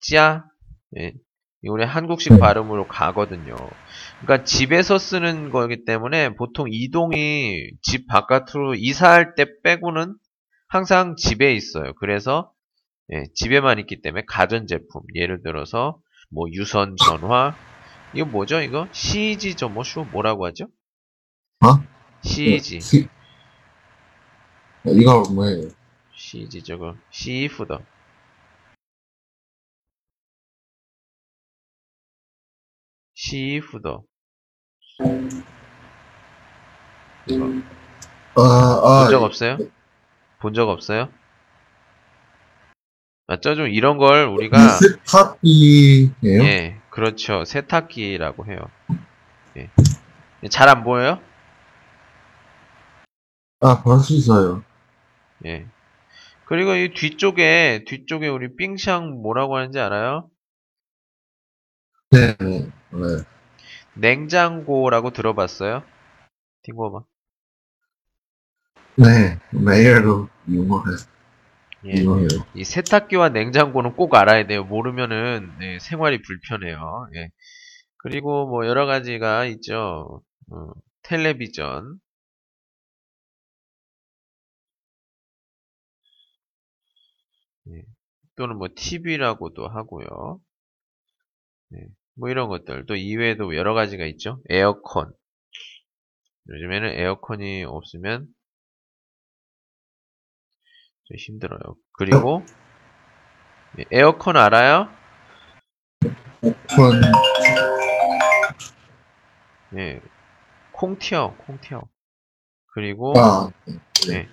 [0.00, 0.44] 짜
[0.98, 1.12] 예.
[1.62, 2.38] 우리 한국식 네.
[2.38, 3.56] 발음으로 가거든요.
[4.20, 10.14] 그러니까 집에서 쓰는 거기 때문에 보통 이동이 집 바깥으로 이사할 때 빼고는
[10.68, 11.94] 항상 집에 있어요.
[11.94, 12.52] 그래서
[13.12, 15.98] 예, 집에만 있기 때문에 가전제품 예를 들어서
[16.30, 17.54] 뭐 유선 전화
[18.14, 20.66] 이거 뭐죠 이거 CG죠 뭐쇼 뭐라고 하죠?
[21.64, 21.68] 어?
[22.22, 23.08] CG 시-
[24.84, 25.68] 이거 뭐예요?
[26.28, 27.80] CG 저거 시프더
[33.14, 34.02] 시프더
[37.28, 37.46] 이거
[38.36, 39.56] 아, 아, 본적 없어요?
[40.40, 41.08] 본 적 없어요?
[43.26, 43.54] 맞죠?
[43.56, 46.42] 좀 이런 걸 우리가 세탁기예요?
[46.44, 47.44] 예, 그렇죠.
[47.44, 48.58] 세탁기라고 해요.
[49.56, 49.68] 예.
[50.50, 51.20] 잘 안 보여요?
[53.60, 54.62] 아, 볼 수 있어요.
[55.44, 55.66] 예.
[56.48, 60.30] 그리고 이 뒤쪽에 뒤쪽에 우리 빙샹 뭐라고 하는지 알아요?
[62.10, 63.24] 네, 네, 네.
[63.94, 65.82] 냉장고라고 들어봤어요?
[66.62, 67.04] 팅고봐.
[68.96, 70.84] 네, 매일도 이용해,
[71.84, 71.92] 예.
[72.54, 74.64] 이 세탁기와 냉장고는 꼭 알아야 돼요.
[74.64, 77.08] 모르면은 네, 생활이 불편해요.
[77.14, 77.28] 예.
[77.98, 80.22] 그리고 뭐 여러 가지가 있죠.
[80.50, 80.70] 어,
[81.02, 81.98] 텔레비전,
[87.70, 87.82] 예.
[88.36, 90.40] 또는 뭐 TV라고도 하고요.
[91.70, 91.86] 네.
[92.14, 94.42] 뭐 이런 것들 또 이외에도 여러 가지가 있죠.
[94.48, 95.12] 에어컨.
[96.48, 98.26] 요즘에는 에어컨이 없으면
[101.04, 101.60] 좀 힘들어요.
[101.92, 102.44] 그리고
[103.78, 104.88] 예, 에어컨 알아요?
[106.42, 107.02] 오픈,
[109.76, 110.00] 예.
[110.72, 111.82] 콩튀어, 콩튀어.
[112.68, 113.50] 그리고 아,
[114.08, 114.28] 네.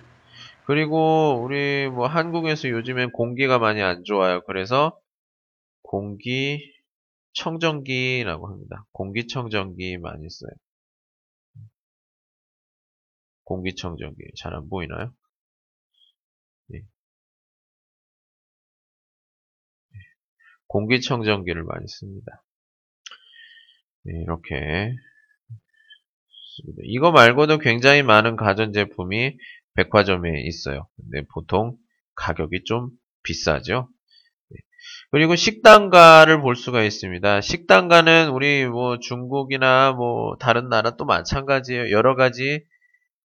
[0.65, 4.41] 그리고 우리 뭐 한국에서 요즘엔 공기가 많이 안 좋아요.
[4.45, 4.99] 그래서
[5.84, 6.60] 공기
[7.34, 8.86] 청정기라고 합니다.
[8.93, 10.51] 공기청정기 많이 써요.
[13.45, 15.12] 공기청정기 잘 안 보이나요?
[16.67, 16.82] 네.
[20.67, 22.43] 공기청정기를 많이 씁니다.
[24.04, 24.93] 네, 이렇게.
[26.84, 29.38] 이거 말고도 굉장히 많은 가전제품이
[29.75, 30.88] 백화점에 있어요.
[30.97, 31.77] 근데 보통
[32.15, 32.89] 가격이 좀
[33.23, 33.89] 비싸죠.
[34.49, 34.57] 네.
[35.11, 37.41] 그리고 식당가를 볼 수가 있습니다.
[37.41, 41.91] 식당가는 우리 뭐 중국이나 뭐 다른 나라 또 마찬가지예요.
[41.91, 42.63] 여러 가지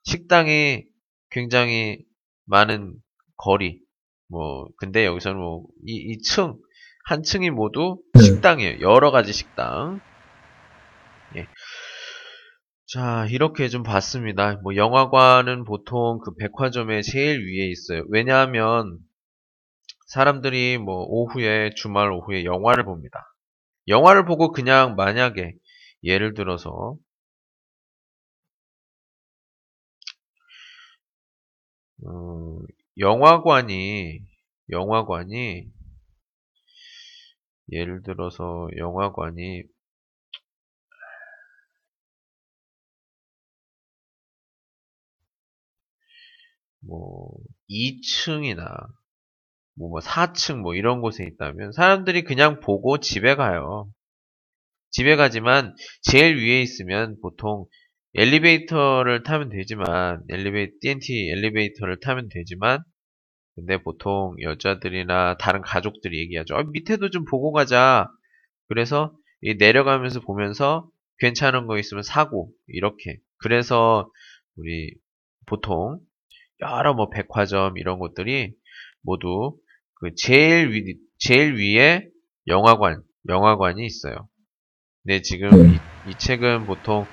[0.04, 0.84] 식당이
[1.30, 1.98] 굉장히
[2.46, 2.94] 많은
[3.36, 3.80] 거리.
[4.28, 6.56] 뭐 근데 여기서는 뭐 이 이 층,
[7.06, 8.22] 한 층이 모두 네.
[8.22, 8.80] 식당이에요.
[8.80, 10.00] 여러 가지 식당.
[12.96, 12.98] 예.
[12.98, 14.57] 자, 이렇게 좀 봤습니다.
[14.62, 18.05] 뭐 영화관은 보통 그 백화점의 제일 위에 있어요.
[18.09, 18.98] 왜냐하면
[20.07, 23.35] 사람들이 뭐 오후에 주말 오후에 영화를 봅니다.
[23.88, 25.55] 영화를 보고 그냥 만약에
[26.05, 26.96] 예를 들어서
[32.05, 32.59] 어,
[32.98, 34.20] 영화관이
[34.70, 35.70] 영화관이
[37.72, 39.62] 예를 들어서 영화관이
[46.86, 47.30] 뭐
[47.68, 48.64] 2층이나
[49.76, 53.90] 뭐 4층 뭐 이런 곳에 있다면 사람들이 그냥 보고 집에 가요.
[54.90, 57.66] 집에 가지만 제일 위에 있으면 보통
[58.14, 62.82] 엘리베이터를 타면 되지만 엘리베이 TNT 엘리베이터를 타면 되지만
[63.54, 66.56] 근데 보통 여자들이나 다른 가족들이 얘기하죠.
[66.56, 68.08] 아, 밑에도 좀 보고 가자.
[68.68, 70.88] 그래서 이 내려가면서 보면서
[71.18, 73.18] 괜찮은 거 있으면 사고 이렇게.
[73.38, 74.10] 그래서
[74.56, 74.94] 우리
[75.46, 76.00] 보통
[76.62, 78.52] 여러 뭐 백화점 이런 곳들이
[79.02, 79.56] 모두
[79.94, 82.08] 그 제일 위 제일 위에
[82.46, 84.28] 영화관 영화관이 있어요.
[85.04, 87.06] 근데 지금 이, 이 책은 보통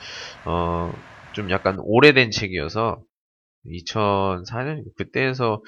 [0.45, 0.93] 어
[1.33, 3.03] 좀 약간 오래된 책이어서
[3.65, 5.62] 2004년 그때에서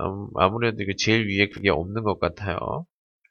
[0.00, 2.58] 음, 아무래도 그 제일 위에 그게 없는 것 같아요.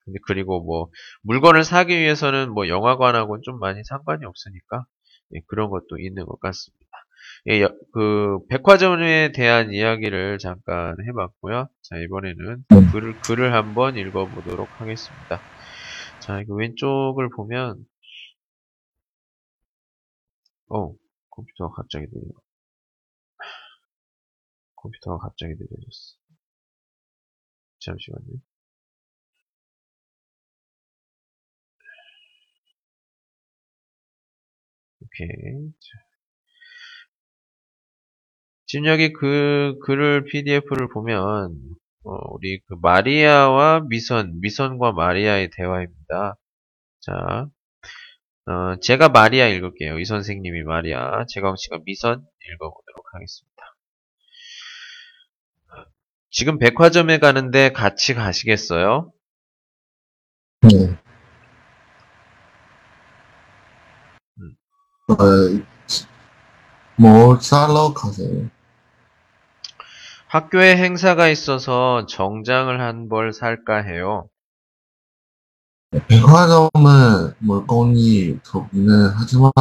[0.05, 0.89] 근데 그리고 뭐
[1.23, 4.85] 물건을 사기 위해서는 뭐 영화관하고는 좀 많이 상관이 없으니까
[5.35, 6.82] 예, 그런 것도 있는 것 같습니다.
[7.49, 11.69] 예, 여- 그 백화점에 대한 이야기를 잠깐 해봤고요.
[11.81, 12.91] 자 이번에는 음.
[12.91, 15.41] 글을 글을 한번 읽어보도록 하겠습니다.
[16.21, 17.85] 자 이거 왼쪽을 보면
[20.69, 20.93] 어
[21.31, 22.31] 컴퓨터가 갑자기 느려.
[24.77, 26.17] 컴퓨터가 갑자기 느려졌어.
[27.79, 28.39] 잠시만요.
[35.01, 35.73] 오케이.
[38.73, 38.79] 자.
[38.79, 41.55] 지금 여기 그 글을 PDF를 보면
[42.05, 46.37] 어, 우리 그 마리아와 미선, 미선과 마리아의 대화입니다.
[47.01, 47.47] 자,
[48.47, 49.99] 어, 제가 마리아 읽을게요.
[49.99, 53.53] 이 선생님이 마리아, 제가 혹시가 미선 읽어보도록 하겠습니다.
[56.31, 59.13] 지금 백화점에 가는데 같이 가시겠어요?
[60.61, 60.97] 네.
[64.39, 64.55] 음.
[65.09, 65.15] 어,
[66.97, 68.49] 뭘 사러 가세요?
[70.33, 74.29] 학교에 행사가 있어서 정장을 한 벌 살까 해요.
[76.07, 79.51] 백화점은 물건이 좋기는 하지만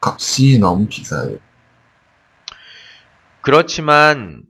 [0.00, 1.38] 값이 너무 비싸요.
[3.42, 4.42] 그렇지만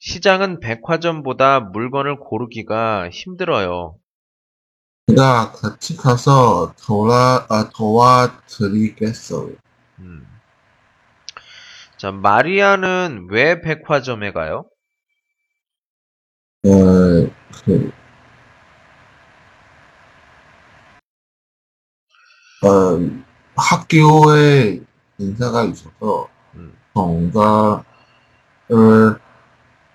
[0.00, 3.96] 시장은 백화점보다 물건을 고르기가 힘들어요.
[5.08, 9.50] 제가 같이 가서 도와, 아, 도와드리겠어요.
[10.00, 10.26] 음.
[12.04, 14.68] 자, 마리아는 왜 백화점에 가요?
[16.66, 16.68] 어,
[17.64, 17.92] 그,
[22.62, 23.00] 어,
[23.56, 24.82] 학교에
[25.16, 26.76] 인사가 있어서 음.
[26.92, 27.84] 정가를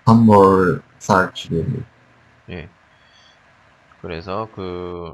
[0.04, 1.86] 한벌 쌓기를
[2.50, 2.70] 예.
[4.02, 5.14] 그래서 그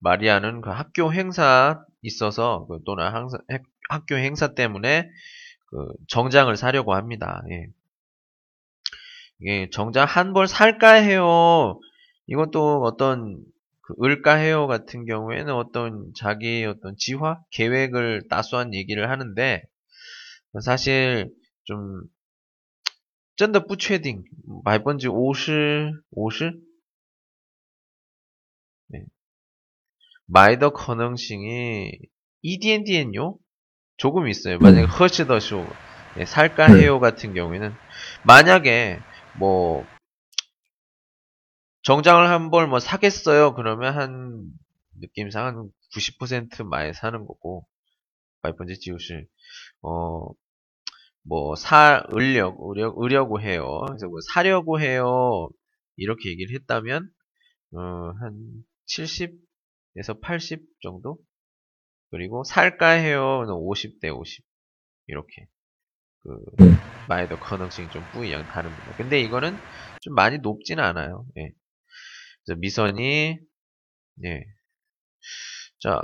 [0.00, 5.08] 마리아는 그 학교 행사 있어서 그 또는 항상 해- 학교 행사 때문에
[5.73, 7.43] 그 정장을 사려고 합니다.
[7.51, 7.67] 예.
[9.39, 11.79] 이게 정장 한 벌 살까 해요.
[12.27, 13.43] 이것도 어떤
[13.81, 19.63] 그 을까 해요 같은 경우에는 어떤 자기 어떤 지화 계획을 따수한 얘기를 하는데
[20.61, 22.03] 사실 좀
[23.35, 24.23] 真的不确定
[24.63, 26.61] 百分之五十五十
[30.25, 32.09] 买的可能性이
[32.41, 33.39] 一点点요
[33.96, 34.58] 조금 있어요.
[34.58, 34.90] 만약에 음.
[34.90, 35.66] 훨씬 더 쇼,
[36.18, 37.00] 예, 살까 해요 음.
[37.00, 37.74] 같은 경우에는
[38.24, 39.00] 만약에
[39.38, 39.84] 뭐
[41.82, 43.54] 정장을 한 벌 뭐 사겠어요?
[43.54, 44.42] 그러면 한
[45.00, 47.66] 느낌상 한 90% 많이 사는 거고.
[48.42, 49.26] 말번째 지우실
[49.82, 50.34] 어뭐
[51.56, 53.80] 사으려고 으려, 으려고 해요.
[53.88, 55.48] 그래서 뭐 사려고 해요.
[55.96, 57.08] 이렇게 얘기를 했다면
[57.74, 57.80] 어,
[58.20, 61.18] 한 70에서 80 정도?
[62.14, 63.44] 그리고 살까 해요.
[63.48, 64.44] 50대 50.
[65.08, 65.48] 이렇게.
[66.22, 66.78] 그, 음.
[67.08, 68.94] 마이더 커능성이 좀 뿌이양 다릅니다.
[68.96, 69.56] 근데 이거는
[70.02, 71.26] 좀 많이 높지는 않아요.
[71.38, 71.50] 예.
[72.46, 73.38] 그래서 미선이,
[74.24, 74.44] 예.
[75.80, 76.02] 자,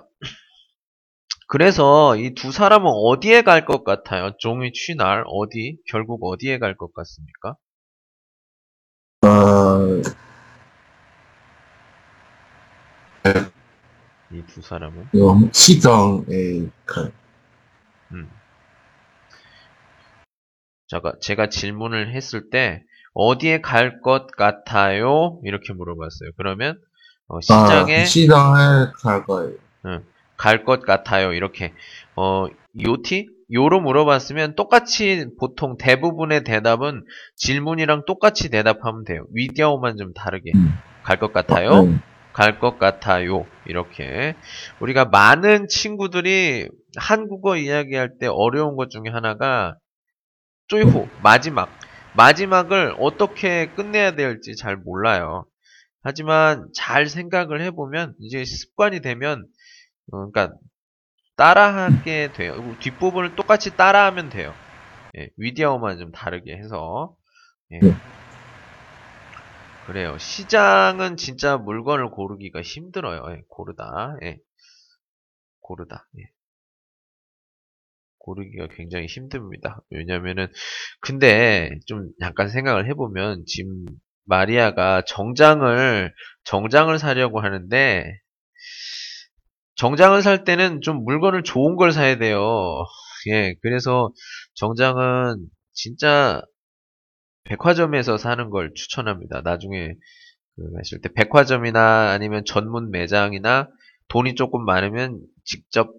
[1.48, 4.30] 그래서 이 두 사람은 어디에 갈 것 같아요?
[4.38, 5.76] 종이 취날 어디?
[5.86, 7.56] 결국 어디에 갈 것 같습니까?
[9.22, 10.00] 어,
[14.32, 15.08] 이 두 사람은
[15.52, 17.10] 시장에 가,
[18.12, 18.28] 음.
[20.88, 22.82] 제가, 제가 질문을 했을 때
[23.14, 25.40] 어디에 갈 것 같아요?
[25.44, 26.30] 이렇게 물어봤어요.
[26.36, 26.78] 그러면
[27.28, 29.54] 어, 시장에 아, 시장에 갈 거예요.
[30.36, 31.32] 갈것 같아요.
[31.32, 31.72] 이렇게
[32.16, 32.46] 어,
[32.80, 33.28] 요티?
[33.52, 37.04] 요로 물어봤으면 똑같이 보통 대부분의 대답은
[37.36, 39.24] 질문이랑 똑같이 대답하면 돼요.
[39.34, 40.72] 위디아오만 좀 다르게 음.
[41.02, 41.82] 갈것 같아요.
[42.30, 42.32] 네.
[42.32, 43.46] 갈것 같아요.
[43.66, 44.34] 이렇게.
[44.80, 49.76] 우리가 많은 친구들이 한국어 이야기할 때 어려운 것 중에 하나가
[50.68, 51.68] 쪼이호, 마지막.
[52.16, 55.46] 마지막을 어떻게 끝내야 될지 잘 몰라요.
[56.02, 59.46] 하지만 잘 생각을 해보면 이제 습관이 되면
[60.12, 60.56] 어, 그러니까
[61.36, 62.76] 따라하게 돼요.
[62.80, 64.54] 뒷부분을 똑같이 따라하면 돼요.
[65.18, 67.14] 예, 위디아어만 좀 다르게 해서
[67.72, 67.80] 예.
[69.90, 69.92] 네.
[69.92, 70.16] 그래요.
[70.18, 73.24] 시장은 진짜 물건을 고르기가 힘들어요.
[73.32, 74.16] 예, 고르다.
[74.22, 74.38] 예.
[75.60, 76.06] 고르다.
[76.18, 76.30] 예.
[78.18, 79.80] 고르기가 굉장히 힘듭니다.
[79.90, 80.46] 왜냐면은
[81.00, 83.84] 근데 좀 잠깐 생각을 해보면 지금
[84.24, 88.20] 마리아가 정장을 정장을 사려고 하는데
[89.74, 92.84] 정장을 살 때는 좀 물건을 좋은 걸 사야 돼요.
[93.28, 94.12] 예, 그래서
[94.54, 96.42] 정장은 진짜
[97.50, 99.42] 백화점에서 사는 걸 추천합니다.
[99.42, 99.94] 나중에
[100.56, 103.68] 그 하실 때 백화점이나 아니면 전문 매장이나
[104.08, 105.92] 돈이 조금 많으면 직접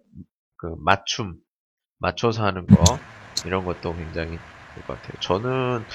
[0.56, 1.36] 그 맞춤
[1.98, 2.76] 맞춰서 하는 거
[3.46, 4.38] 이런 것도 굉장히
[4.74, 5.20] 좋을 것 같아요.
[5.22, 5.86] 저는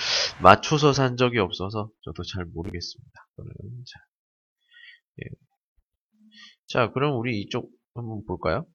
[0.42, 3.26] 맞춰서 산 적이 없어서 저도 잘 모르겠습니다.
[3.38, 4.00] 자,
[5.22, 5.28] 예.
[6.68, 8.66] 자, 그럼 우리 이쪽 한번 볼까요?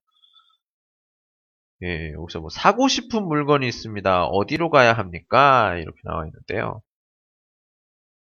[1.84, 4.26] 예, 여기서 뭐 사고 싶은 물건이 있습니다.
[4.26, 5.76] 어디로 가야 합니까?
[5.78, 6.82] 이렇게 나와 있는데요.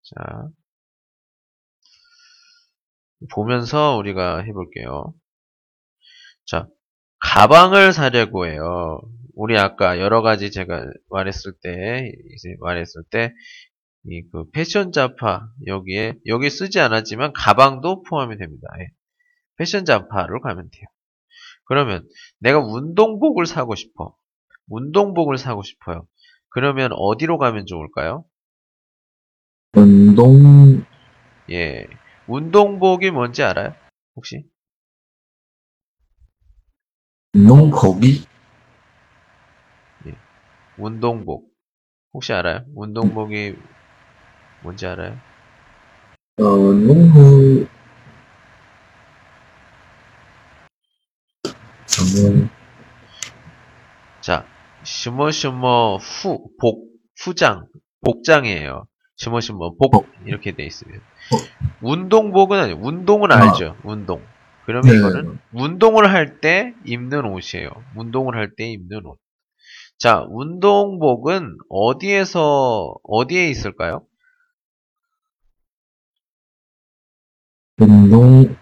[0.02, 0.48] 자,
[3.32, 5.12] 보면서 우리가 해볼게요.
[6.46, 6.68] 자,
[7.20, 9.00] 가방을 사려고 해요.
[9.34, 13.32] 우리 아까 여러 가지 제가 말했을 때, 이제 말했을 때,
[14.06, 18.68] 이 그 패션 잡화, 여기에, 여기 쓰지 않았지만 가방도 포함이 됩니다.
[18.80, 18.88] 예.
[19.56, 20.86] 패션 잡화로 가면 돼요.
[21.68, 24.14] 그러면 내가 운동복을 사고 싶어.
[24.68, 26.06] 운동복을 사고 싶어요.
[26.50, 28.24] 그러면 어디로 가면 좋을까요?
[29.74, 30.84] 운동,
[31.50, 31.86] 예.
[32.26, 33.74] 운동복이 뭔지 알아요?
[34.16, 34.44] 혹시?
[37.34, 38.26] 운동복이?
[40.78, 41.50] 운동복.
[42.14, 42.64] 혹시 알아요?
[42.74, 43.56] 운동복이
[44.62, 45.16] 뭔지 알아요?
[46.40, 47.68] 어, 운동복,
[52.18, 52.50] 음.
[54.20, 54.44] 자,
[54.84, 56.88] 슈머슈머 후, 복,
[57.20, 57.66] 후장,
[58.04, 58.86] 복장이에요.
[59.16, 61.00] 슈머슈머 복, 이렇게 돼 있으면.
[61.82, 63.36] 운동복은 아니 운동은 아.
[63.36, 63.76] 알죠.
[63.84, 64.22] 운동.
[64.66, 64.98] 그러면 네.
[64.98, 67.70] 이거는 운동을 할 때 입는 옷이에요.
[67.96, 69.18] 운동을 할 때 입는 옷.
[69.98, 74.06] 자, 운동복은 어디에서, 어디에 있을까요?
[77.80, 78.56] 운동,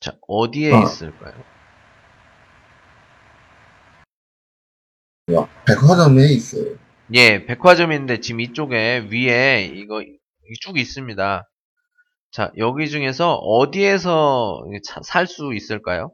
[0.00, 0.82] 자, 어디에 아.
[0.82, 1.34] 있을까요?
[5.32, 6.76] 와, 백화점에 있어요.
[7.14, 10.02] 예, 백화점인데 지금 이쪽에 위에 이거
[10.60, 11.48] 쭉 있습니다.
[12.32, 14.64] 자, 여기 중에서 어디에서
[15.04, 16.12] 살 수 있을까요?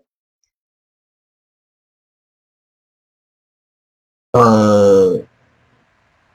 [4.35, 5.27] 어,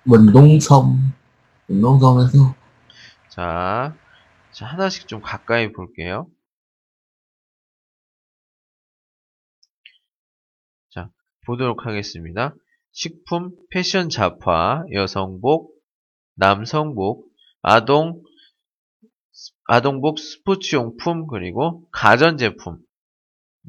[0.05, 1.13] 운동섬,
[1.69, 2.55] 운동섬에서,
[3.29, 3.95] 자,
[4.51, 6.27] 자, 하나씩 좀 가까이 볼게요.
[11.45, 12.55] 보도록 하겠습니다.
[12.91, 15.73] 식품, 패션 잡화, 여성복,
[16.35, 17.27] 남성복,
[17.61, 18.21] 아동,
[19.65, 22.77] 아동복, 스포츠용품, 그리고 가전제품.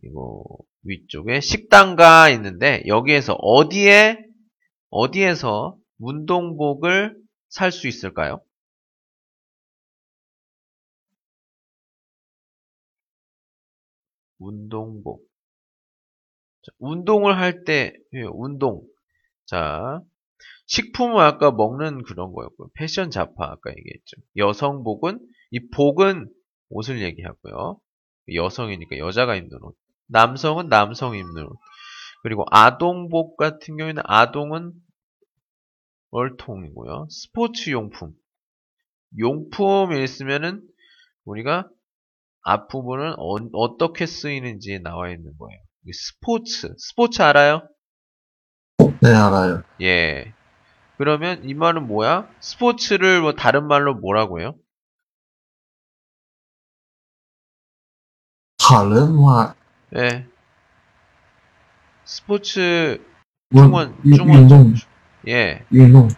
[0.01, 4.19] 그리고 위쪽에 식당가 있는데, 여기에서 어디에,
[4.91, 7.17] 어디에서 운동복을
[7.49, 8.41] 살 수 있을까요?
[14.39, 15.32] 운동복.
[16.63, 18.83] 자, 운동을 할 때, 예, 운동.
[19.47, 20.01] 자,
[20.67, 22.69] 식품은 아까 먹는 그런 거였고요.
[22.75, 24.17] 패션 잡화 아까 얘기했죠.
[24.37, 25.21] 여성복은
[25.51, 26.29] 이 복은
[26.71, 27.79] 옷을 얘기하고요.
[28.33, 29.77] 여성이니까 여자가 입는 옷.
[30.07, 31.59] 남성은 남성 입는 옷.
[32.23, 34.73] 그리고 아동복 같은 경우에는 아동은
[36.11, 37.09] 월통이고요.
[37.11, 38.13] 스포츠 용품.
[39.19, 40.63] 용품이 있으면은
[41.25, 41.69] 우리가
[42.43, 45.61] 앞부분은 어, 떻게 쓰이는지 나와 있는 거예요.
[45.91, 46.75] 스포츠.
[46.79, 47.63] 스포츠 알아요?
[49.01, 49.63] 네, 알아요.
[49.81, 50.33] 예.
[50.99, 52.29] 그러면 이 말은 뭐야?
[52.41, 54.55] 스포츠를 뭐 다른 말로 뭐라고요?
[58.59, 59.55] 다른화,
[59.97, 60.27] 예.
[62.05, 63.01] 스포츠
[63.53, 64.75] 운- 중원 운- 중원 운동,
[65.29, 65.65] 예.
[65.73, 66.09] 운동,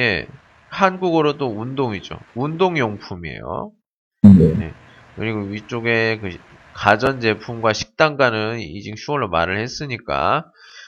[0.00, 0.28] 예.
[0.68, 2.18] 한국어로도 운동이죠.
[2.36, 3.72] 운동용품이에요.
[4.22, 4.72] 네.
[5.16, 6.38] 그리고 위쪽에 그
[6.80, 10.46] 가전제품과 식당가는 이징 슈얼로 말을 했으니까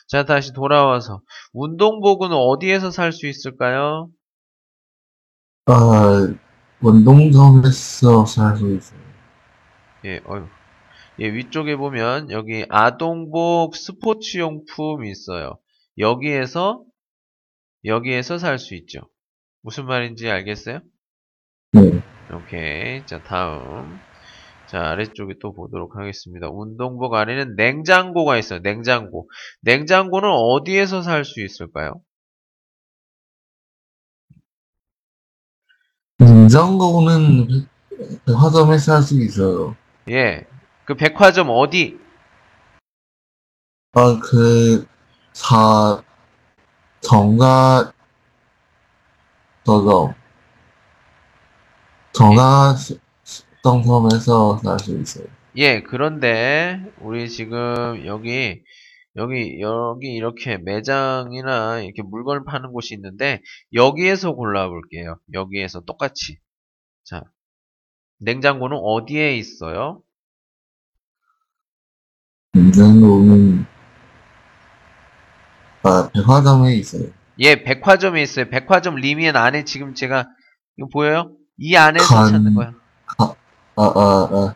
[0.08, 4.08] 자 다시 돌아와서 운동복은 어디에서 살 수 있을까요?
[5.66, 5.74] 어,
[6.80, 9.00] 운동섬에서 살 수 있어요.
[10.04, 10.46] 예, 어휴.
[11.20, 15.58] 예, 위쪽에 보면 여기 아동복 스포츠용품이 있어요.
[15.98, 16.84] 여기에서
[17.84, 19.00] 여기에서 살 수 있죠.
[19.62, 20.80] 무슨 말인지 알겠어요?
[21.72, 22.02] 네.
[22.32, 23.06] 오케이.
[23.06, 24.00] 자, 다음.
[24.72, 26.48] 자, 아래쪽에 또 보도록 하겠습니다.
[26.50, 28.60] 운동복 안에는 냉장고가 있어요.
[28.60, 29.28] 냉장고.
[29.62, 32.00] 냉장고는 어디에서 살 수 있을까요?
[36.18, 37.66] 냉장고는
[38.26, 39.76] 백화점에서 살 수 있어요.
[40.08, 40.46] 예.
[40.86, 41.98] 그 백화점 어디?
[43.94, 44.86] 아, 그,
[45.32, 46.02] 사,
[47.02, 47.92] 정가,
[49.64, 50.14] 저거,
[52.12, 52.98] 정가 시-
[54.62, 55.26] 살수 있어요.
[55.56, 58.62] 예, 그런데 우리 지금 여기
[59.16, 63.40] 여기 여기 이렇게 매장이나 이렇게 물건을 파는 곳이 있는데
[63.74, 65.18] 여기에서 골라볼게요.
[65.34, 66.38] 여기에서 똑같이.
[67.04, 67.22] 자,
[68.18, 70.02] 냉장고는 어디에 있어요?
[72.54, 73.66] 냉장고는
[75.84, 77.08] 아 백화점에 있어요.
[77.38, 78.48] 예, 백화점에 있어요.
[78.48, 80.26] 백화점 리미엔 안에 지금 제가
[80.78, 81.32] 이거 보여요?
[81.58, 82.72] 이 안에서 간- 찾는 거야.
[83.76, 84.54] 아, 아, 아.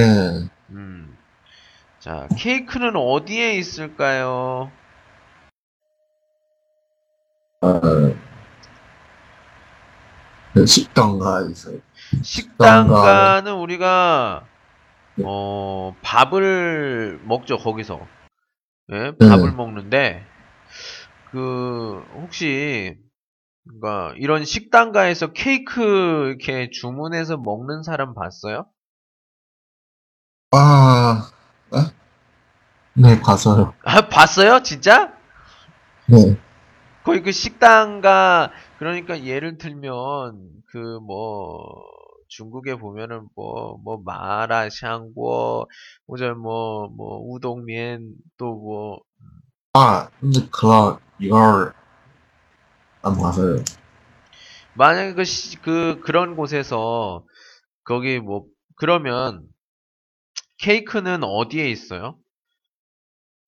[0.70, 1.16] 음.
[1.99, 4.70] 자, 케이크는 어디에 있을까요?
[7.62, 8.18] 어, 그
[10.66, 11.78] 식당가 있어요.
[12.22, 14.44] 식당가는 우리가
[15.16, 15.24] 네.
[15.26, 18.01] 어, 밥을 먹죠, 거기서.
[18.92, 19.57] 예, 밥을 네.
[19.57, 20.26] 먹는데
[21.30, 22.96] 그 혹시
[23.64, 28.66] 그러니까 이런 식당가에서 케이크 이렇게 주문해서 먹는 사람 봤어요?
[30.53, 31.30] 아,
[31.70, 31.92] 아?
[32.94, 33.74] 네, 봤어요.
[33.84, 34.62] 아, 봤어요?
[34.62, 35.12] 진짜?
[36.07, 36.36] 네,
[37.05, 38.51] 거기 그 식당가
[38.81, 41.85] 그러니까 예를 들면 그 뭐
[42.28, 49.01] 중국에 보면은 뭐 뭐 마라 샹궈或者 뭐뭐 우동면 또뭐
[49.72, 51.72] 아, 근데 그런 이걸
[53.03, 53.62] 안 봤어요.
[54.74, 57.24] 만약에 그, 시- 그 그런 곳에서
[57.85, 59.47] 거기 뭐 그러면
[60.59, 62.16] 케이크는 어디에 있어요?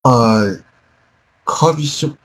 [0.05, 0.59] 아,
[1.45, 2.19] 커피숍과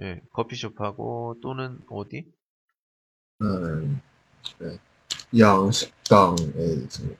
[0.00, 2.26] 예, 커피숍하고 또는 어디?
[3.42, 4.00] 음,
[4.58, 4.78] 네,
[5.38, 6.44] 양식당에
[6.86, 7.16] 있어요.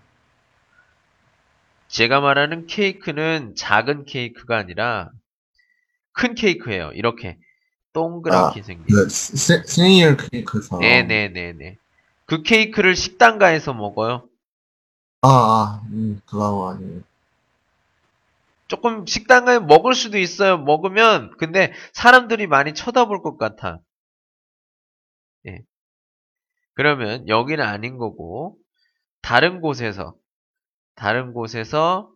[1.89, 5.11] 제가 말하는 케이크는 작은 케이크가 아니라
[6.13, 6.93] 큰 케이크예요.
[6.95, 7.39] 이렇게
[7.93, 8.95] 동그랗게 생긴.
[8.95, 10.81] 그 세- 생일 케이크처럼.
[10.83, 11.77] 네네네네.
[12.27, 14.29] 그 케이크를 식당가에서 먹어요.
[15.23, 17.03] 아, 아, 음, 그건 아니에요.
[18.75, 20.59] 조금 식당가에 먹을 수도 있어요.
[20.59, 23.79] 먹으면 근데 사람들이 많이 쳐다볼 것 같아.
[25.47, 25.65] 예.
[26.75, 28.57] 그러면 여기는 아닌 거고
[29.23, 30.15] 다른 곳에서
[30.97, 32.11] 다른 곳에서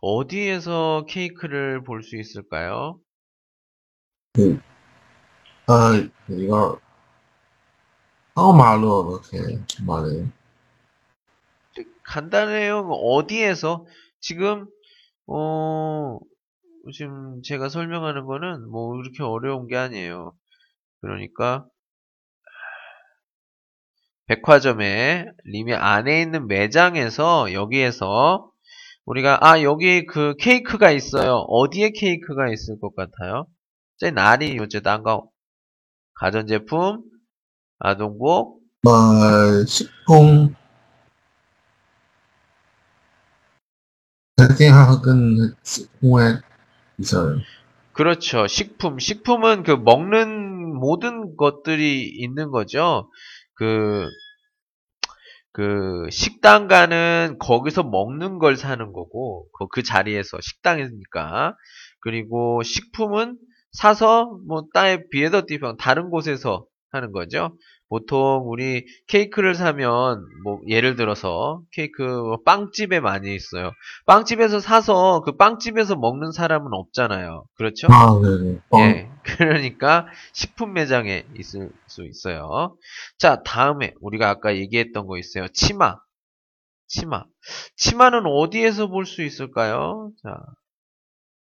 [0.00, 2.98] 어디에서 케이크를 볼 수 있을까요?
[5.66, 5.92] 아,
[6.28, 6.78] 이걸
[8.36, 10.28] 한국말로 이렇게 말해요.
[12.04, 12.80] 간단해요.
[12.90, 13.86] 어디에서
[14.24, 14.66] 지금
[15.26, 16.18] 어
[16.94, 20.32] 지금 제가 설명하는 거는 뭐 이렇게 어려운 게 아니에요.
[21.02, 21.66] 그러니까
[24.26, 28.50] 백화점에 림이 안에 있는 매장에서 여기에서
[29.04, 31.44] 우리가 아 여기 그 케이크가 있어요.
[31.48, 33.46] 어디에 케이크가 있을 것 같아요?
[33.98, 35.20] 제 날이 요제 난가
[36.14, 37.02] 가전제품
[37.78, 40.56] 아동복 말 식품
[44.48, 46.40] 백인학은 식품에
[46.98, 47.38] 있어요.
[47.92, 48.46] 그렇죠.
[48.46, 48.98] 식품.
[48.98, 53.08] 식품은 그 먹는 모든 것들이 있는 거죠.
[53.54, 54.08] 그,
[55.52, 61.54] 그, 식당 가는 거기서 먹는 걸 사는 거고, 그, 그 자리에서 식당이니까.
[62.00, 63.38] 그리고 식품은
[63.72, 67.56] 사서, 뭐, 따에 비에더 디방, 다른 곳에서 하는 거죠.
[67.94, 73.70] 보통 우리 케이크를 사면, 뭐, 예를 들어서, 케이크, 뭐 빵집에 많이 있어요.
[74.06, 77.44] 빵집에서 사서 그 빵집에서 먹는 사람은 없잖아요.
[77.56, 77.86] 그렇죠?
[77.90, 78.58] 아, 네네.
[78.70, 79.10] 어, 예.
[79.22, 82.76] 그러니까 식품 매장에 있을 수 있어요.
[83.18, 85.46] 자, 다음에 우리가 아까 얘기했던 거 있어요.
[85.52, 85.96] 치마.
[86.88, 87.24] 치마.
[87.76, 90.10] 치마는 어디에서 볼 수 있을까요?
[90.22, 90.36] 자.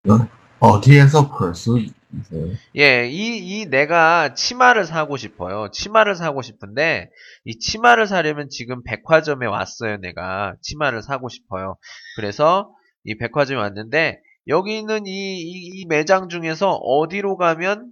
[0.09, 0.40] 어
[0.81, 2.57] 디에서 볼 수 있어요?
[2.77, 5.69] 예, 이, 이 내가 치마를 사고 싶어요.
[5.71, 7.09] 치마를 사고 싶은데,
[7.45, 10.55] 이 치마를 사려면 지금 백화점에 왔어요, 내가.
[10.61, 11.77] 치마를 사고 싶어요.
[12.15, 12.73] 그래서
[13.05, 17.91] 이 백화점에 왔는데, 여기 있는 이, 이, 이 매장 중에서 어디로 가면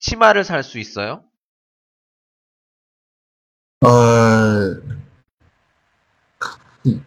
[0.00, 1.24] 치마를 살 수 있어요?
[3.80, 3.88] 어,
[6.38, 7.00] 그,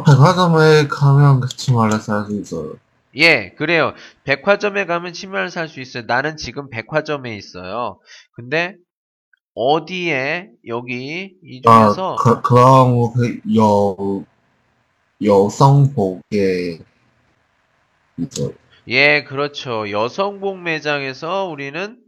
[0.00, 2.74] 백화점에 가면 그 치마를 살 수 있어요.
[3.16, 3.92] 예, 그래요.
[4.24, 6.04] 백화점에 가면 치마를 살 수 있어요.
[6.06, 8.00] 나는 지금 백화점에 있어요.
[8.32, 8.76] 근데
[9.54, 14.24] 어디에 여기 이 아, 중에서 그, 그럼 그 여,
[15.22, 16.78] 여성복에
[18.18, 18.50] 있어요.
[18.88, 19.90] 예, 그렇죠.
[19.90, 21.98] 여성복 매장에서 우리는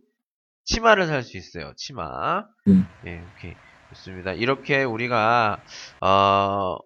[0.64, 1.72] 치마를 살 수 있어요.
[1.76, 2.44] 치마.
[2.68, 2.86] 음.
[3.06, 3.54] 예, 오케이.
[3.90, 4.32] 좋습니다.
[4.32, 5.62] 이렇게 우리가,
[6.00, 6.76] 어,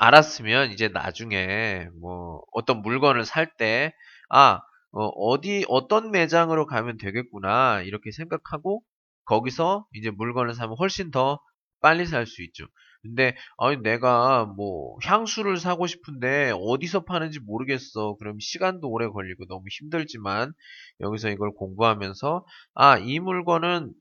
[0.00, 3.92] 알았으면 이제 나중에 뭐 어떤 물건을 살 때,
[4.30, 4.60] 아,
[4.92, 7.82] 어, 디 어떤 매장으로 가면 되겠구나.
[7.82, 8.82] 이렇게 생각하고
[9.26, 11.40] 거기서 이제 물건을 사면 훨씬 더
[11.80, 12.66] 빨리 살 수 있죠.
[13.02, 18.16] 근데 아니 내가 뭐 향수를 사고 싶은데 어디서 파는지 모르겠어.
[18.18, 20.52] 그럼 시간도 오래 걸리고 너무 힘들지만
[21.00, 22.44] 여기서 이걸 공부하면서
[22.74, 23.92] 아, 이 물건은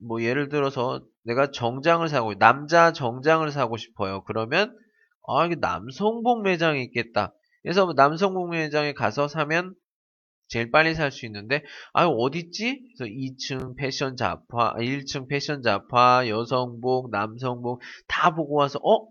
[0.00, 4.22] 뭐 예를 들어서 내가 정장을 사고 남자 정장을 사고 싶어요.
[4.24, 4.76] 그러면
[5.28, 7.34] 아, 이게 남성복 매장이 있겠다.
[7.62, 9.74] 그래서 남성복 매장에 가서 사면
[10.48, 11.62] 제일 빨리 살 수 있는데
[11.92, 12.80] 아 어딨지?
[12.96, 19.06] 그래서 2층 패션 잡화, 1층 패션 잡화, 여성복, 남성복 다 보고 와서 어?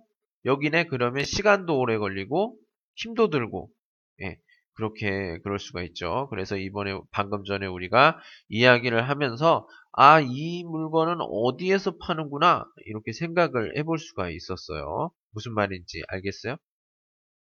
[0.45, 0.86] 여기네?
[0.86, 2.57] 그러면 시간도 오래 걸리고
[2.95, 3.70] 힘도 들고
[4.22, 4.38] 예.
[4.74, 6.28] 그렇게 그럴 수가 있죠.
[6.30, 13.97] 그래서 이번에 방금 전에 우리가 이야기를 하면서 아, 이 물건은 어디에서 파는구나 이렇게 생각을 해볼
[13.99, 15.11] 수가 있었어요.
[15.38, 16.58] 무슨 말인지 알겠어요?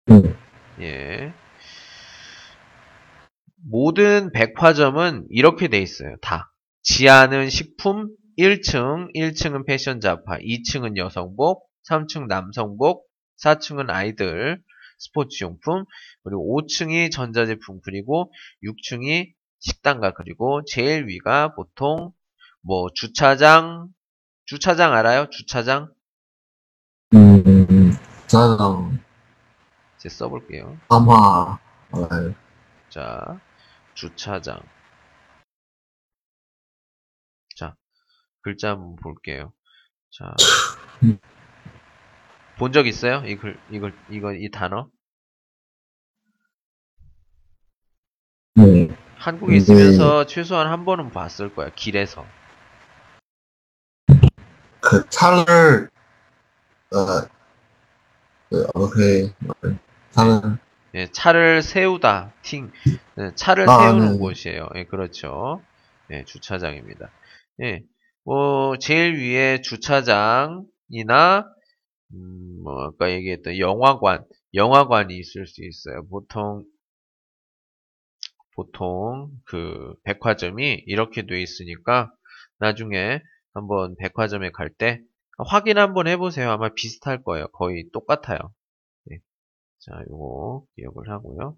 [0.08, 0.36] 네.
[0.82, 1.34] 예.
[3.58, 6.16] 모든 백화점은 이렇게 돼 있어요.
[6.20, 6.52] 다.
[6.82, 8.10] 지하는 식품,
[8.40, 13.06] 1층, 1층은 패션 잡화, 2층은 여성복, 3층 남성복,
[13.44, 14.60] 4층은 아이들,
[14.98, 15.86] 스포츠용품,
[16.24, 18.32] 그리고 5층이 전자제품 그리고
[18.64, 22.14] 6층이 식당가 그리고 제일 위가 보통
[22.62, 23.90] 뭐 주차장,
[24.46, 25.30] 주차장 알아요?
[25.30, 25.94] 주차장?
[28.36, 29.00] 짜장,
[29.96, 30.78] 이제 써볼게요.
[30.90, 31.58] 아마,
[31.94, 32.36] 알아요.
[32.90, 33.40] 자,
[33.94, 34.60] 주차장.
[37.56, 37.78] 자,
[38.42, 39.54] 글자 한번 볼게요.
[40.12, 40.36] 자,
[42.60, 43.24] 본 적 있어요?
[43.26, 44.90] 이 글, 이걸, 이거, 이 단어?
[48.56, 48.90] 네.
[49.16, 49.58] 한국에 네.
[49.60, 51.70] 있으면서 최소한 한 번은 봤을 거야.
[51.74, 52.26] 길에서.
[54.82, 55.90] 그 차를,
[56.92, 57.35] 어,
[58.50, 59.32] 그, 오케이.
[60.12, 60.58] 차는,
[60.96, 62.72] 예, 차를 세우다, 팅,
[63.18, 64.20] 네, 차를 아, 세우는 네.
[64.20, 64.70] 곳이에요.
[64.76, 65.62] 예, 그렇죠.
[66.12, 67.12] 예, 주차장입니다.
[67.64, 67.82] 예,
[68.24, 71.46] 뭐, 제일 위에 주차장이나,
[72.14, 74.24] 음, 뭐, 아까 얘기했던 영화관,
[74.54, 76.08] 영화관이 있을 수 있어요.
[76.10, 76.64] 보통,
[78.56, 82.12] 보통, 그, 백화점이 이렇게 돼 있으니까,
[82.60, 83.22] 나중에
[83.54, 85.02] 한번 백화점에 갈 때,
[85.38, 86.50] 확인 한번 해보세요.
[86.52, 87.48] 아마 비슷할 거예요.
[87.50, 88.40] 거의 똑같아요.
[89.12, 89.18] 예.
[89.80, 91.58] 자, 요거 기억을 하고요.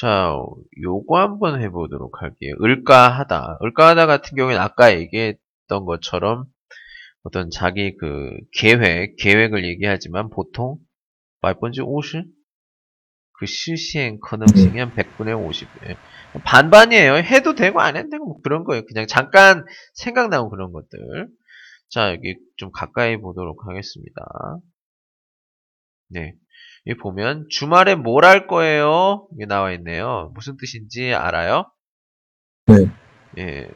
[0.00, 0.32] 자,
[0.80, 2.54] 요거 한번 해보도록 할게요.
[2.62, 3.58] 을까하다.
[3.64, 6.44] 을까하다 같은 경우에는 아까 얘기했던 것처럼
[7.24, 10.76] 어떤 자기 그 계획, 계획을 얘기하지만 보통
[11.40, 12.26] 말 번지 50?
[13.32, 15.68] 그 실시행 가능성이 한 100분의 50.
[15.88, 15.96] 예.
[16.44, 17.14] 반반이에요.
[17.14, 18.84] 해도 되고 안 해도 되고 뭐 그런 거예요.
[18.86, 21.28] 그냥 잠깐 생각나고 그런 것들.
[21.88, 24.22] 자, 여기 좀 가까이 보도록 하겠습니다.
[26.08, 26.34] 네.
[26.88, 29.28] 여기 보면 주말에 뭘 할 거예요?
[29.34, 30.30] 이게 나와 있네요.
[30.34, 31.70] 무슨 뜻인지 알아요?
[32.66, 32.86] 네.
[33.38, 33.70] 예.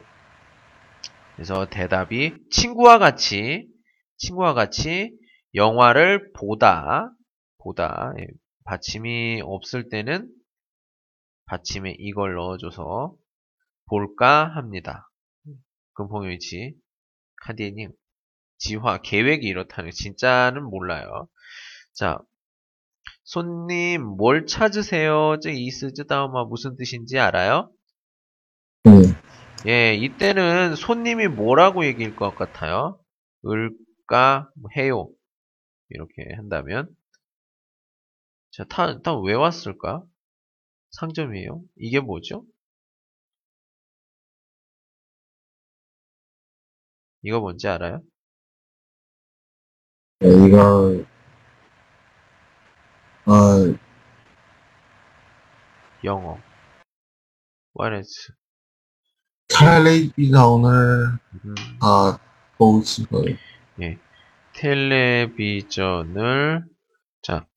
[1.35, 3.67] 그래서 대답이 친구와 같이
[4.17, 5.11] 친구와 같이
[5.55, 7.09] 영화를 보다
[7.59, 8.27] 보다 예.
[8.65, 10.29] 받침이 없을 때는
[11.45, 13.15] 받침에 이걸 넣어줘서
[13.89, 15.09] 볼까 합니다.
[15.95, 16.75] 금홍일치
[17.45, 17.91] 카디님
[18.57, 21.27] 지화 계획이 이렇다는 거 진짜는 몰라요.
[21.93, 22.19] 자
[23.23, 25.37] 손님 뭘 찾으세요?
[25.41, 27.71] 저 이스즈 다음화 무슨 뜻인지 알아요?
[28.83, 28.91] 네.
[29.67, 32.99] 예, 이때는 손님이 뭐라고 얘기일 것 같아요?
[33.45, 35.09] 을까 뭐 해요.
[35.89, 36.89] 이렇게 한다면
[38.51, 40.03] 자, 타, 타, 왜 왔을까?
[40.91, 41.61] 상점이에요.
[41.77, 42.45] 이게 뭐죠?
[47.23, 48.01] 이거 뭔지 알아요?
[50.19, 51.03] 네, 이거,
[53.25, 53.73] 아,
[56.03, 56.37] 영어.
[57.79, 58.33] What is?
[59.47, 62.19] 텔레비전을, 음, 아,
[62.57, 63.37] 보지, 거예요.
[63.81, 63.97] 예.
[64.53, 65.95] 텔레비전을,
[67.21, 67.47] 자,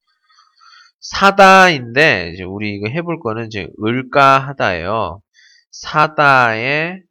[1.01, 5.21] 사다인데, 이제 우리 이거 해볼 거는 이제 을까 하다예요.
[5.71, 7.03] 사다의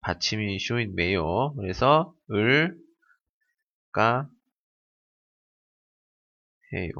[0.00, 1.54] 받침이 쇼인 매요.
[1.56, 2.76] 그래서 을,
[3.92, 4.28] 까,
[6.72, 6.90] 해요.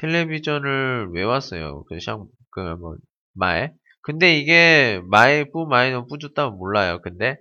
[0.00, 1.84] 텔레비전을 왜 왔어요?
[1.84, 2.96] 그, 샹, 그, 뭐,
[3.34, 3.72] 마에?
[4.02, 7.00] 근데 이게, 마에 뿌, 마에는 뿌줬다면 몰라요.
[7.02, 7.36] 근데,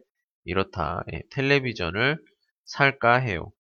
[0.46, 1.04] 이렇다.
[1.14, 2.18] 예, 텔레비전을
[2.66, 3.52] 살까 해요.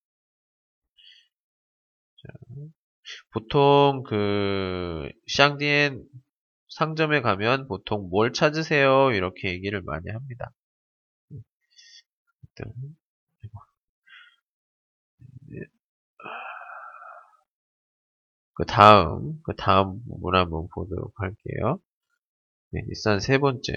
[2.22, 2.34] 자,
[3.32, 6.04] 보통 그, 샹디엔
[6.70, 9.12] 상점에 가면 보통 뭘 찾으세요?
[9.14, 10.52] 이렇게 얘기를 많이 합니다.
[12.58, 12.74] 일단,
[18.60, 21.80] 그 다음, 그 다음 부분 한번 보도록 할게요.
[22.72, 23.74] 네, 일단 세 번째.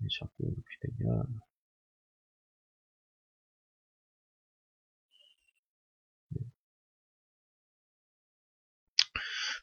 [0.00, 0.62] 왜 자꾸 이렇게
[0.98, 1.22] 되냐.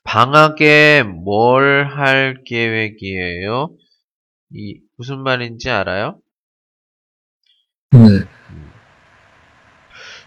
[0.04, 3.74] 방학에 뭘 할 계획이에요?
[4.54, 6.22] 이, 무슨 말인지 알아요?
[7.92, 8.39] 네.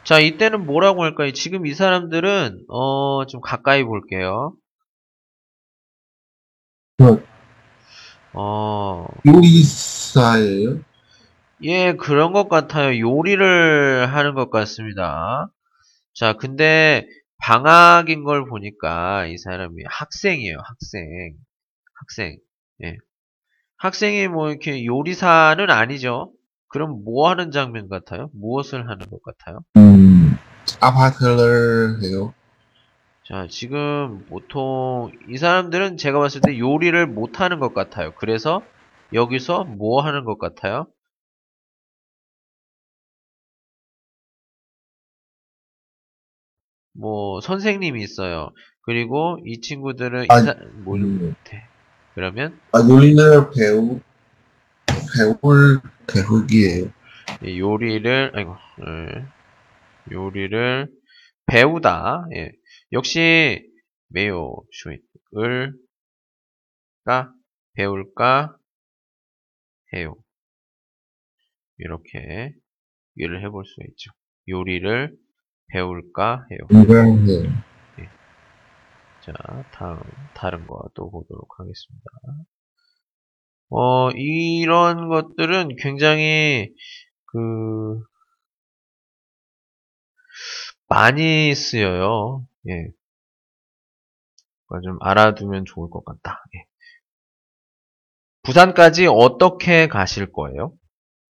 [0.04, 1.32] 자, 이때는 뭐라고 할까요?
[1.32, 4.54] 지금 이 사람들은, 어, 좀 가까이 볼게요.
[6.98, 7.20] 뭐,
[8.34, 10.80] 어, 요리사예요?
[11.64, 12.98] 예, 그런 것 같아요.
[12.98, 15.48] 요리를 하는 것 같습니다.
[16.14, 17.06] 자, 근데
[17.38, 20.58] 방학인 걸 보니까 이 사람이 학생이에요.
[20.58, 21.36] 학생.
[21.94, 22.38] 학생.
[22.84, 22.96] 예.
[23.76, 26.32] 학생이 뭐 이렇게 요리사는 아니죠.
[26.72, 28.30] 그럼 뭐 하는 장면 같아요?
[28.32, 29.60] 무엇을 하는 것 같아요?
[29.76, 30.38] 음,
[30.80, 32.32] 아파트를 해요.
[33.28, 38.12] 자, 지금 보통 이 사람들은 제가 봤을 때 요리를 못 하는 것 같아요.
[38.14, 38.62] 그래서
[39.12, 40.86] 여기서 뭐 하는 것 같아요?
[46.94, 48.50] 뭐 선생님이 있어요.
[48.80, 50.54] 그리고 이 친구들은 아, 이사
[50.84, 51.18] 뭘 음.
[51.18, 51.64] 못해.
[52.14, 54.00] 그러면 아, 요리를 배우,
[55.16, 56.92] 배울 계획이에요.
[57.44, 58.56] 이 요리를 아이고
[58.86, 59.26] 예.
[60.12, 60.88] 요리를
[61.46, 62.26] 배우다.
[62.36, 62.52] 예.
[62.92, 63.68] 역시
[64.08, 65.74] 매우 슈을
[67.04, 67.32] 까
[67.74, 68.56] 배울까
[69.94, 70.16] 해요.
[71.78, 72.54] 이렇게
[73.16, 74.12] 이해를 해볼 수 있죠.
[74.48, 75.16] 요리를
[75.68, 76.58] 배울까 해요.
[77.98, 78.10] 해요.
[79.22, 79.32] 자,
[79.72, 80.00] 다음
[80.34, 82.04] 다른 거 또 보도록 하겠습니다.
[83.74, 86.70] 어, 이런 것들은 굉장히
[87.26, 88.02] 그
[90.88, 92.46] 많이 쓰여요.
[92.68, 92.88] 예.
[94.84, 96.44] 좀 알아두면 좋을 것 같다.
[96.54, 96.64] 예.
[98.42, 100.72] 부산까지 어떻게 가실 거예요?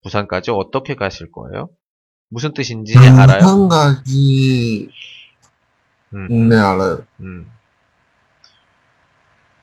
[0.02, 1.68] 부산까지 어떻게 가실 거예요?
[2.28, 3.44] 무슨 뜻인지 알아요?
[3.44, 4.88] 한 가지,
[6.14, 7.04] 음, 네, 알아요.
[7.20, 7.50] 음.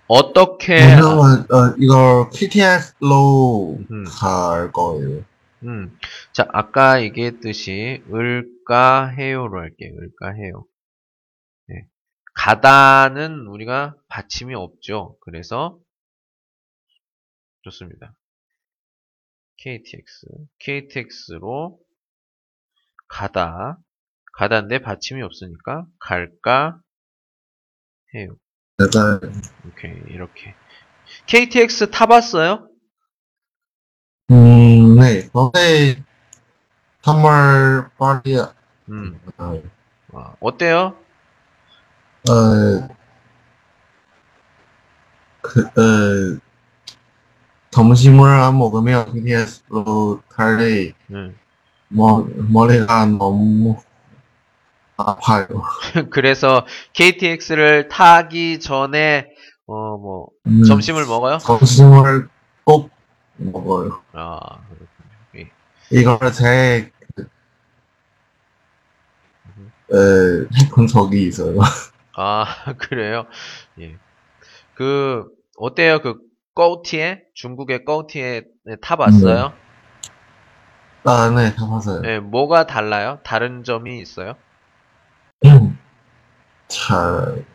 [0.10, 4.04] 어떻게 왜냐면, 어, 이걸 KTX로 음.
[4.06, 5.24] 갈 거예요.
[5.64, 5.96] 음.
[6.34, 9.94] 자, 아까 얘기했듯이 을까 해요로 할게요.
[10.02, 10.66] 을까 해요.
[11.68, 11.86] 네.
[12.34, 15.16] 가다는 우리가 받침이 없죠.
[15.22, 15.80] 그래서
[17.62, 18.16] 좋습니다.
[19.58, 20.26] KTX.
[20.58, 21.80] KTX로
[23.10, 23.78] 가다.
[24.34, 26.82] 가다인데 받침이 없으니까 갈까
[28.16, 28.36] 해요.
[28.80, 29.20] 내가,
[29.68, 29.92] 오케이.
[30.08, 30.56] 이렇게.
[31.26, 32.70] KTX 타봤어요?
[34.32, 35.28] 음, 네.
[35.34, 36.02] 근데,
[37.02, 38.54] 3월 말이야.
[38.90, 39.20] 음.
[39.38, 39.62] 어,
[40.14, 40.96] 아, 어때요?
[42.30, 42.88] 어,
[45.42, 46.40] 그, 어,
[47.72, 51.38] 점심을 안 먹으면 KTX로 갈래, 음.
[51.90, 53.78] 머, 머리가 너무
[55.08, 55.48] 아파요.
[56.12, 59.28] 그래서 KTX를 타기 전에
[59.68, 61.38] 어 뭐 음, 점심을 먹어요?
[61.38, 62.28] 점심을
[62.64, 62.90] 꼭
[63.38, 64.02] 먹어요.
[64.14, 65.10] 아 그렇군요.
[65.38, 65.52] 예.
[65.92, 66.92] 이걸 제,
[69.92, 69.96] 어,
[70.62, 71.58] 해본 적이 있어요.
[72.16, 72.46] 아
[72.78, 73.26] 그래요?
[73.80, 74.00] 예.
[74.74, 75.26] 그
[75.58, 76.02] 어때요?
[76.02, 76.18] 그
[76.56, 78.44] 꺼우티에 중국의 꺼우티에
[78.82, 79.54] 타봤어요?
[81.06, 82.02] 아, 네, 타봤어요.
[82.06, 83.20] 예, 뭐가 달라요?
[83.24, 84.36] 다른 점이 있어요?
[85.46, 85.78] 음,
[86.68, 87.46] 잘,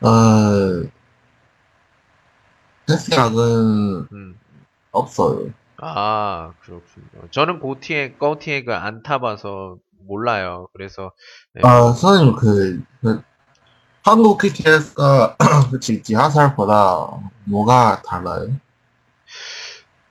[0.00, 0.88] 어,
[2.86, 4.38] 택시락은 음.
[4.92, 5.50] 없어요.
[5.78, 7.28] 아 그렇군요.
[7.30, 10.68] 저는 고티에 꺼우티에가 안 타봐서 몰라요.
[10.72, 11.12] 그래서
[11.56, 11.60] 예.
[11.66, 13.22] 아, 선생님, 그, 그
[14.02, 15.36] 한국 KTX가
[15.70, 17.08] 그 지- 지하철보다
[17.44, 18.48] 뭐가 달라요?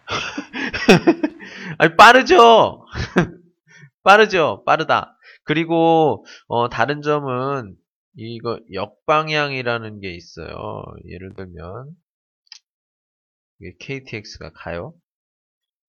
[1.79, 2.85] 아니, 빠르죠?
[4.03, 4.63] 빠르죠?
[4.65, 5.14] 빠르다.
[5.45, 7.75] 그리고, 어, 다른 점은,
[8.17, 10.83] 이거, 역방향이라는 게 있어요.
[11.07, 11.95] 예를 들면,
[13.59, 14.93] 이게 KTX가 가요.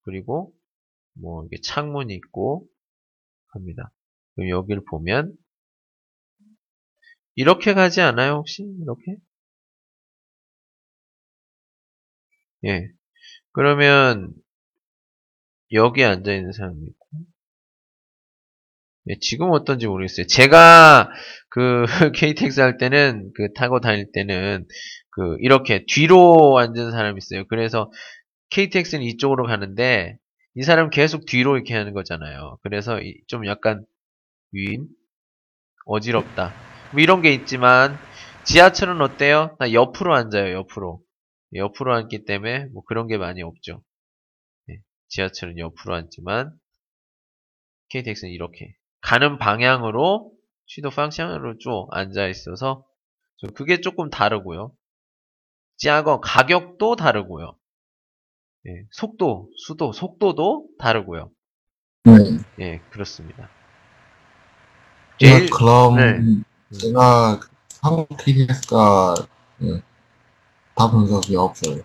[0.02, 0.52] 그리고
[1.14, 2.66] 뭐 이게 창문이 있고
[3.48, 3.92] 합니다.
[4.34, 5.36] 그럼 여기를 보면
[7.34, 9.16] 이렇게 가지 않아요 혹시 이렇게?
[12.64, 12.90] 예.
[13.52, 14.34] 그러면
[15.72, 17.05] 여기 앉아 있는 사람이 있고
[19.08, 20.26] 예, 지금 어떤지 모르겠어요.
[20.26, 21.10] 제가
[21.48, 21.84] 그
[22.14, 24.66] KTX 할 때는 그 타고 다닐 때는
[25.10, 27.46] 그 이렇게 뒤로 앉은 사람이 있어요.
[27.48, 27.90] 그래서
[28.50, 30.18] KTX는 이쪽으로 가는데
[30.54, 32.58] 이 사람 계속 뒤로 이렇게 하는 거잖아요.
[32.62, 32.98] 그래서
[33.28, 33.84] 좀 약간
[34.52, 34.88] 위인
[35.86, 36.54] 어지럽다.
[36.92, 37.98] 뭐 이런 게 있지만
[38.44, 39.56] 지하철은 어때요?
[39.58, 40.54] 나 옆으로 앉아요.
[40.54, 41.00] 옆으로.
[41.54, 43.82] 옆으로 앉기 때문에 뭐 그런 게 많이 없죠.
[44.66, 44.78] 네,
[45.08, 46.52] 지하철은 옆으로 앉지만
[47.90, 50.32] KTX는 이렇게 가는 방향으로
[50.66, 52.84] 취도 방향으로 쭉 앉아 있어서
[53.54, 54.72] 그게 조금 다르고요.
[55.76, 57.56] 찌하고 가격도 다르고요.
[58.66, 61.30] 예, 속도, 수도, 속도도 다르고요.
[62.04, 62.12] 네.
[62.60, 63.48] 예, 그렇습니다.
[65.20, 66.78] 제가 제일- 그럼 네.
[66.78, 67.38] 제가
[67.82, 69.14] 한국 KTX가
[69.58, 69.82] 네,
[70.74, 71.76] 타본 적이 없어요.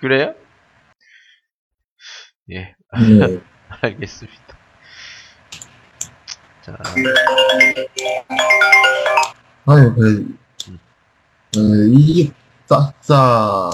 [0.00, 0.34] 그래요?
[2.50, 3.40] 예, 네.
[3.82, 4.57] 알겠습니다.
[6.68, 6.76] 자,
[9.64, 10.38] 아니 그
[11.54, 12.30] 그, 이
[12.66, 13.70] 싸싸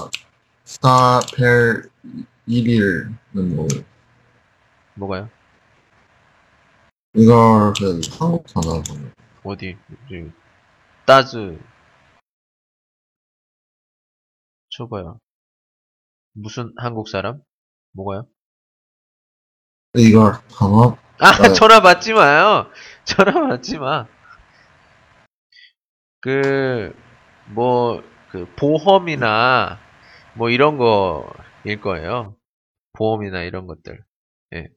[0.63, 1.89] 스타펠
[2.47, 3.67] 1일은 뭐
[4.93, 5.29] 뭐가요?
[7.15, 9.09] 이걸 그 한국 전화번호
[9.43, 9.77] 어디?
[10.07, 10.31] 저기,
[11.05, 11.59] 따즈.
[14.69, 15.19] 쳐봐요.
[16.31, 17.41] 무슨 한국 사람?
[17.91, 18.25] 뭐가요?
[19.97, 21.53] 이걸 전화 아, 네.
[21.53, 22.67] 전화 받지 마요.
[23.05, 24.05] 전화 받지 마.
[26.19, 26.93] 그,
[27.53, 29.79] 뭐, 그, 보험이나,
[30.35, 32.35] 뭐, 이런 거일 거예요.
[32.93, 34.03] 보험이나 이런 것들.
[34.55, 34.67] 예.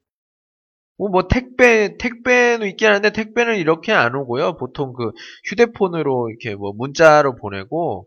[0.96, 4.56] 뭐, 뭐, 택배, 택배는 있긴 한데, 택배는 이렇게 안 오고요.
[4.56, 5.12] 보통 그,
[5.44, 8.06] 휴대폰으로 이렇게 뭐, 문자로 보내고,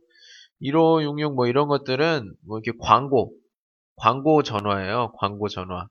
[0.61, 3.33] 1566 뭐, 이런 것들은, 뭐, 이렇게 광고,
[3.97, 5.13] 광고 전화예요.
[5.17, 5.87] 광고 전화.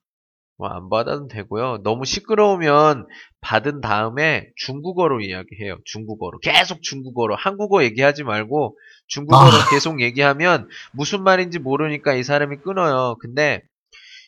[0.61, 1.83] 뭐 안 받아도 되고요.
[1.85, 3.07] 너무 시끄러우면
[3.41, 5.79] 받은 다음에 중국어로 이야기해요.
[5.87, 6.39] 중국어로.
[6.41, 7.37] 계속 중국어로.
[7.37, 9.71] 한국어 얘기하지 말고 중국어로 아.
[9.73, 13.17] 계속 얘기하면 무슨 말인지 모르니까 이 사람이 끊어요.
[13.21, 13.63] 근데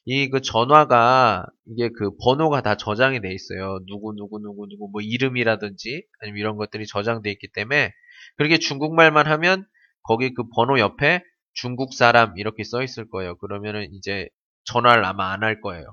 [0.05, 3.79] 이 그 전화가 이게 그 번호가 다 저장이 돼 있어요.
[3.87, 7.93] 누구 누구 누구 누구 뭐 이름이라든지 아니면 이런 것들이 저장돼 있기 때문에
[8.37, 9.65] 그렇게 중국말만 하면
[10.03, 11.23] 거기 그 번호 옆에
[11.55, 13.37] 중국 사람 이렇게 써 있을 거예요.
[13.39, 14.29] 그러면은 이제
[14.65, 15.85] 전화를 아마 안 할 거예요.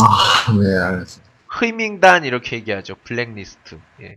[0.00, 1.32] 아, 네, 알겠습니다.
[1.48, 2.96] 흐밍단 이렇게 얘기하죠.
[3.04, 3.80] 블랙리스트.
[4.02, 4.16] 예.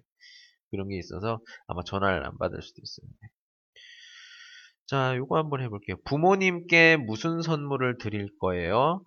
[0.71, 3.07] 그런 게 있어서 아마 전화를 안 받을 수도 있어요.
[3.21, 3.27] 네.
[4.87, 5.97] 자, 요거 한번 해볼게요.
[6.05, 9.03] 부모님께 무슨 선물을 드릴 거예요?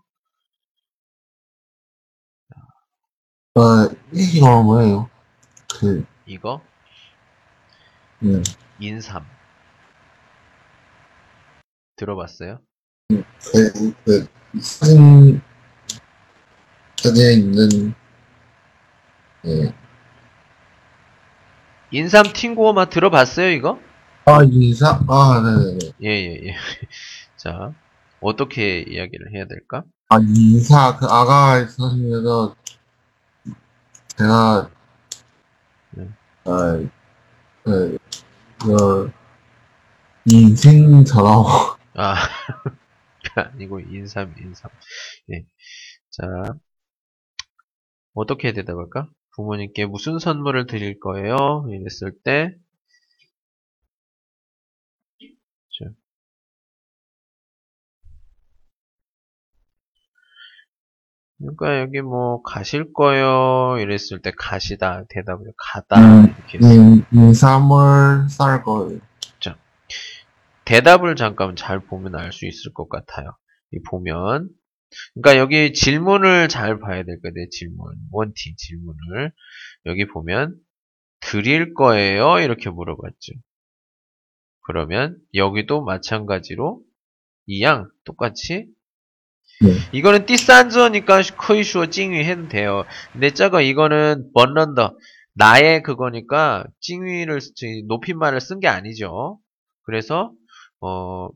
[3.56, 3.62] 어,
[4.12, 5.10] 이거 뭐예요?
[5.80, 6.62] 그, 이거
[8.20, 8.42] 네,
[8.78, 9.24] 인삼.
[11.96, 12.60] 들어봤어요?
[13.08, 14.28] 그, 그,
[14.60, 15.40] 사진,
[17.02, 17.94] 사진에 있는,
[19.46, 19.72] 예.
[21.90, 23.80] 인삼 팅고마 들어봤어요, 이거?
[24.26, 25.00] 아, 인사?
[25.08, 25.92] 아, 네네네.
[26.02, 26.54] 예, 예, 예.
[27.36, 27.72] 자,
[28.20, 29.82] 어떻게 이야기를 해야 될까?
[30.10, 32.54] 아, 인사, 그 아가 사진에서,
[34.18, 34.70] 제가,
[35.92, 36.08] 네.
[36.44, 36.78] 아,
[37.64, 37.98] 그,
[38.58, 39.10] 그,
[40.26, 41.46] 인생처럼,
[41.94, 42.14] 아,
[43.34, 44.70] 아니고 인삼, 인삼.
[45.32, 45.44] 예.
[46.10, 46.54] 자,
[48.14, 49.08] 어떻게 대답할까?
[49.36, 51.64] 부모님께 무슨 선물을 드릴 거예요?
[51.68, 52.54] 이랬을 때,
[55.78, 55.90] 자.
[61.38, 66.72] 그러니까 여기 뭐 가실 거요 이랬을 때 가시다 대답을 가다 음, 이렇게 했어요.
[66.74, 69.00] 인, 인삼을 쌀 거예요.
[70.64, 73.36] 대답을 잠깐 잘 보면 알 수 있을 것 같아요.
[73.72, 74.48] 이 보면
[75.14, 77.48] 그러니까 여기 질문을 잘 봐야 될 거예요.
[77.50, 79.32] 질문 원팅 질문을
[79.86, 80.56] 여기 보면
[81.20, 83.32] 드릴 거예요 이렇게 물어봤죠.
[84.66, 86.82] 그러면 여기도 마찬가지로
[87.46, 88.66] 이양 똑같이
[89.62, 89.70] 네.
[89.92, 92.84] 이거는 띠산즈니까 커이슈어 찡위 해도 돼요.
[93.12, 94.96] 근데 저거 이거는 번런더
[95.34, 97.40] 나의 그거니까 찡위를
[97.88, 99.38] 높임말을 쓴 게 아니죠.
[99.82, 100.32] 그래서
[100.80, 101.28] 어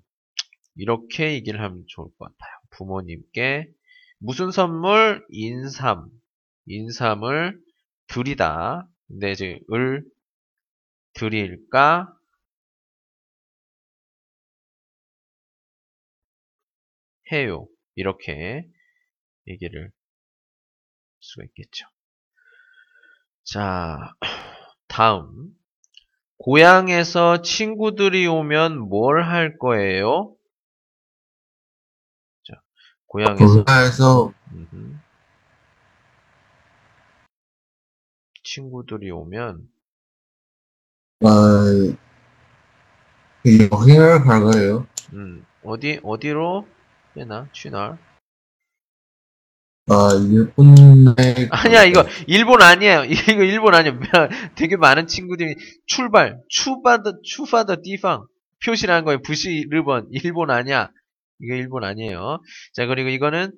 [0.77, 2.53] 이렇게 얘기를 하면 좋을 것 같아요.
[2.77, 3.69] 부모님께
[4.19, 5.25] 무슨 선물?
[5.31, 6.09] 인삼.
[6.67, 7.59] 인삼을
[8.09, 8.89] 드리다.
[9.09, 10.05] 근데 이제 을
[11.15, 12.07] 드릴까?
[17.33, 17.67] 해요.
[17.97, 18.67] 이렇게
[19.49, 19.93] 얘기를 할
[21.21, 21.87] 수가 있겠죠.
[23.45, 23.99] 자,
[24.89, 25.51] 다음.
[26.39, 30.34] 고향에서 친구들이 오면 뭘 할 거예요?
[33.15, 33.65] 자, 고향에서.
[33.65, 34.33] 고향에서.
[38.43, 39.69] 친구들이 오면
[41.25, 41.29] 어,
[43.47, 44.87] 여행을 갈 거예요.
[45.13, 46.67] 음, 어디 어디로
[47.15, 47.49] 빼나?
[47.53, 47.99] 취날
[49.87, 53.05] 아, 일본에 아니야 이거 일본 아니에요.
[53.31, 53.99] 이거 일본 아니야.
[54.57, 55.57] 되게 많은 친구들이
[55.87, 58.27] 출발 추바더 추파더 디팡
[58.65, 59.21] 표시라는 거예요.
[59.23, 60.91] 부시 일본 일본 아니야
[61.45, 62.41] 이거 일본 아니에요.
[62.73, 63.53] 자 그리고 이거는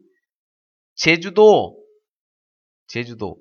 [0.95, 1.79] 제주도.
[2.89, 3.39] 제주도.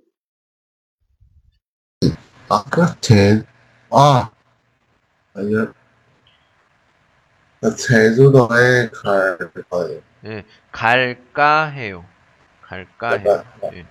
[2.49, 3.43] 아까 제,
[3.89, 4.31] 아,
[5.33, 5.73] 아니요.
[7.75, 9.37] 제주도에 갈
[9.69, 10.01] 거예요.
[10.71, 12.05] 갈까 해요.
[12.61, 13.43] 갈까 해요.
[13.61, 13.73] 갈까?
[13.75, 13.85] 예.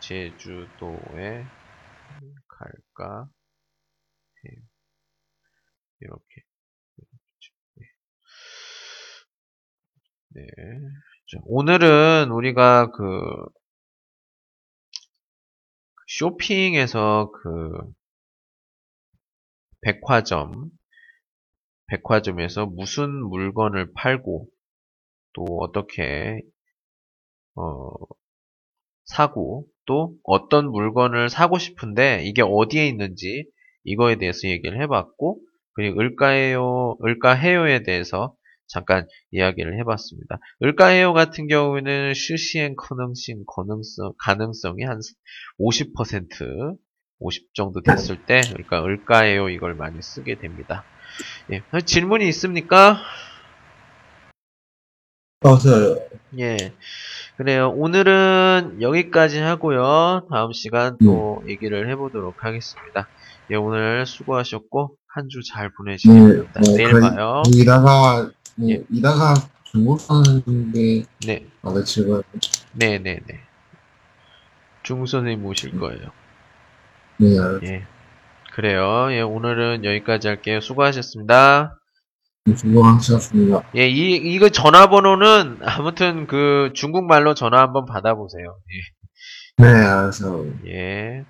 [0.00, 1.46] 제주도에
[2.48, 3.28] 갈까
[4.44, 4.62] 해요.
[6.00, 6.45] 이렇게
[10.36, 10.42] 네.
[11.32, 13.02] 자, 오늘은 우리가 그
[16.08, 17.72] 쇼핑에서 그
[19.80, 20.68] 백화점
[21.86, 24.46] 백화점에서 무슨 물건을 팔고
[25.32, 26.42] 또 어떻게
[27.54, 27.94] 어,
[29.06, 33.46] 사고 또 어떤 물건을 사고 싶은데 이게 어디에 있는지
[33.84, 35.40] 이거에 대해서 얘기를 해봤고
[35.72, 38.35] 그리고 을까해요 을까해요에 대해서
[38.68, 40.38] 잠깐 이야기를 해봤습니다.
[40.62, 45.00] 을까해요 같은 경우에는 실시행 가능성 가능성 가능성이 한
[45.60, 46.76] 50%
[47.18, 50.84] 50 정도 됐을 때 그러니까 을까해요 이걸 많이 쓰게 됩니다.
[51.52, 52.98] 예, 질문이 있습니까?
[55.42, 55.98] 없어요.
[56.38, 56.56] 예.
[57.36, 57.70] 그래요.
[57.76, 60.26] 오늘은 여기까지 하고요.
[60.30, 63.06] 다음 시간 또 얘기를 해보도록 하겠습니다.
[63.50, 66.60] 예, 오늘 수고하셨고, 한 주 잘 보내시기 네, 바랍니다.
[66.62, 67.42] 네, 내일 거의- 봐요.
[67.54, 68.84] 이다가, 네, 예.
[68.90, 69.34] 이다가
[69.64, 72.22] 중국 사는데, 네, 아, 지금,
[72.72, 73.40] 네, 네, 네.
[74.82, 76.10] 중국 선생님 모실 거예요.
[77.18, 77.86] 네, 예.
[78.52, 79.08] 그래요.
[79.10, 80.60] 예, 오늘은 여기까지 할게요.
[80.60, 81.78] 수고하셨습니다.
[82.56, 83.62] 수고하셨습니다.
[83.76, 88.58] 예, 이, 이거 전화번호는 아무튼 그 중국말로 전화 한번 받아보세요.
[89.58, 90.46] 네, 알았어요.
[90.66, 90.70] 예.
[90.70, 91.24] 예.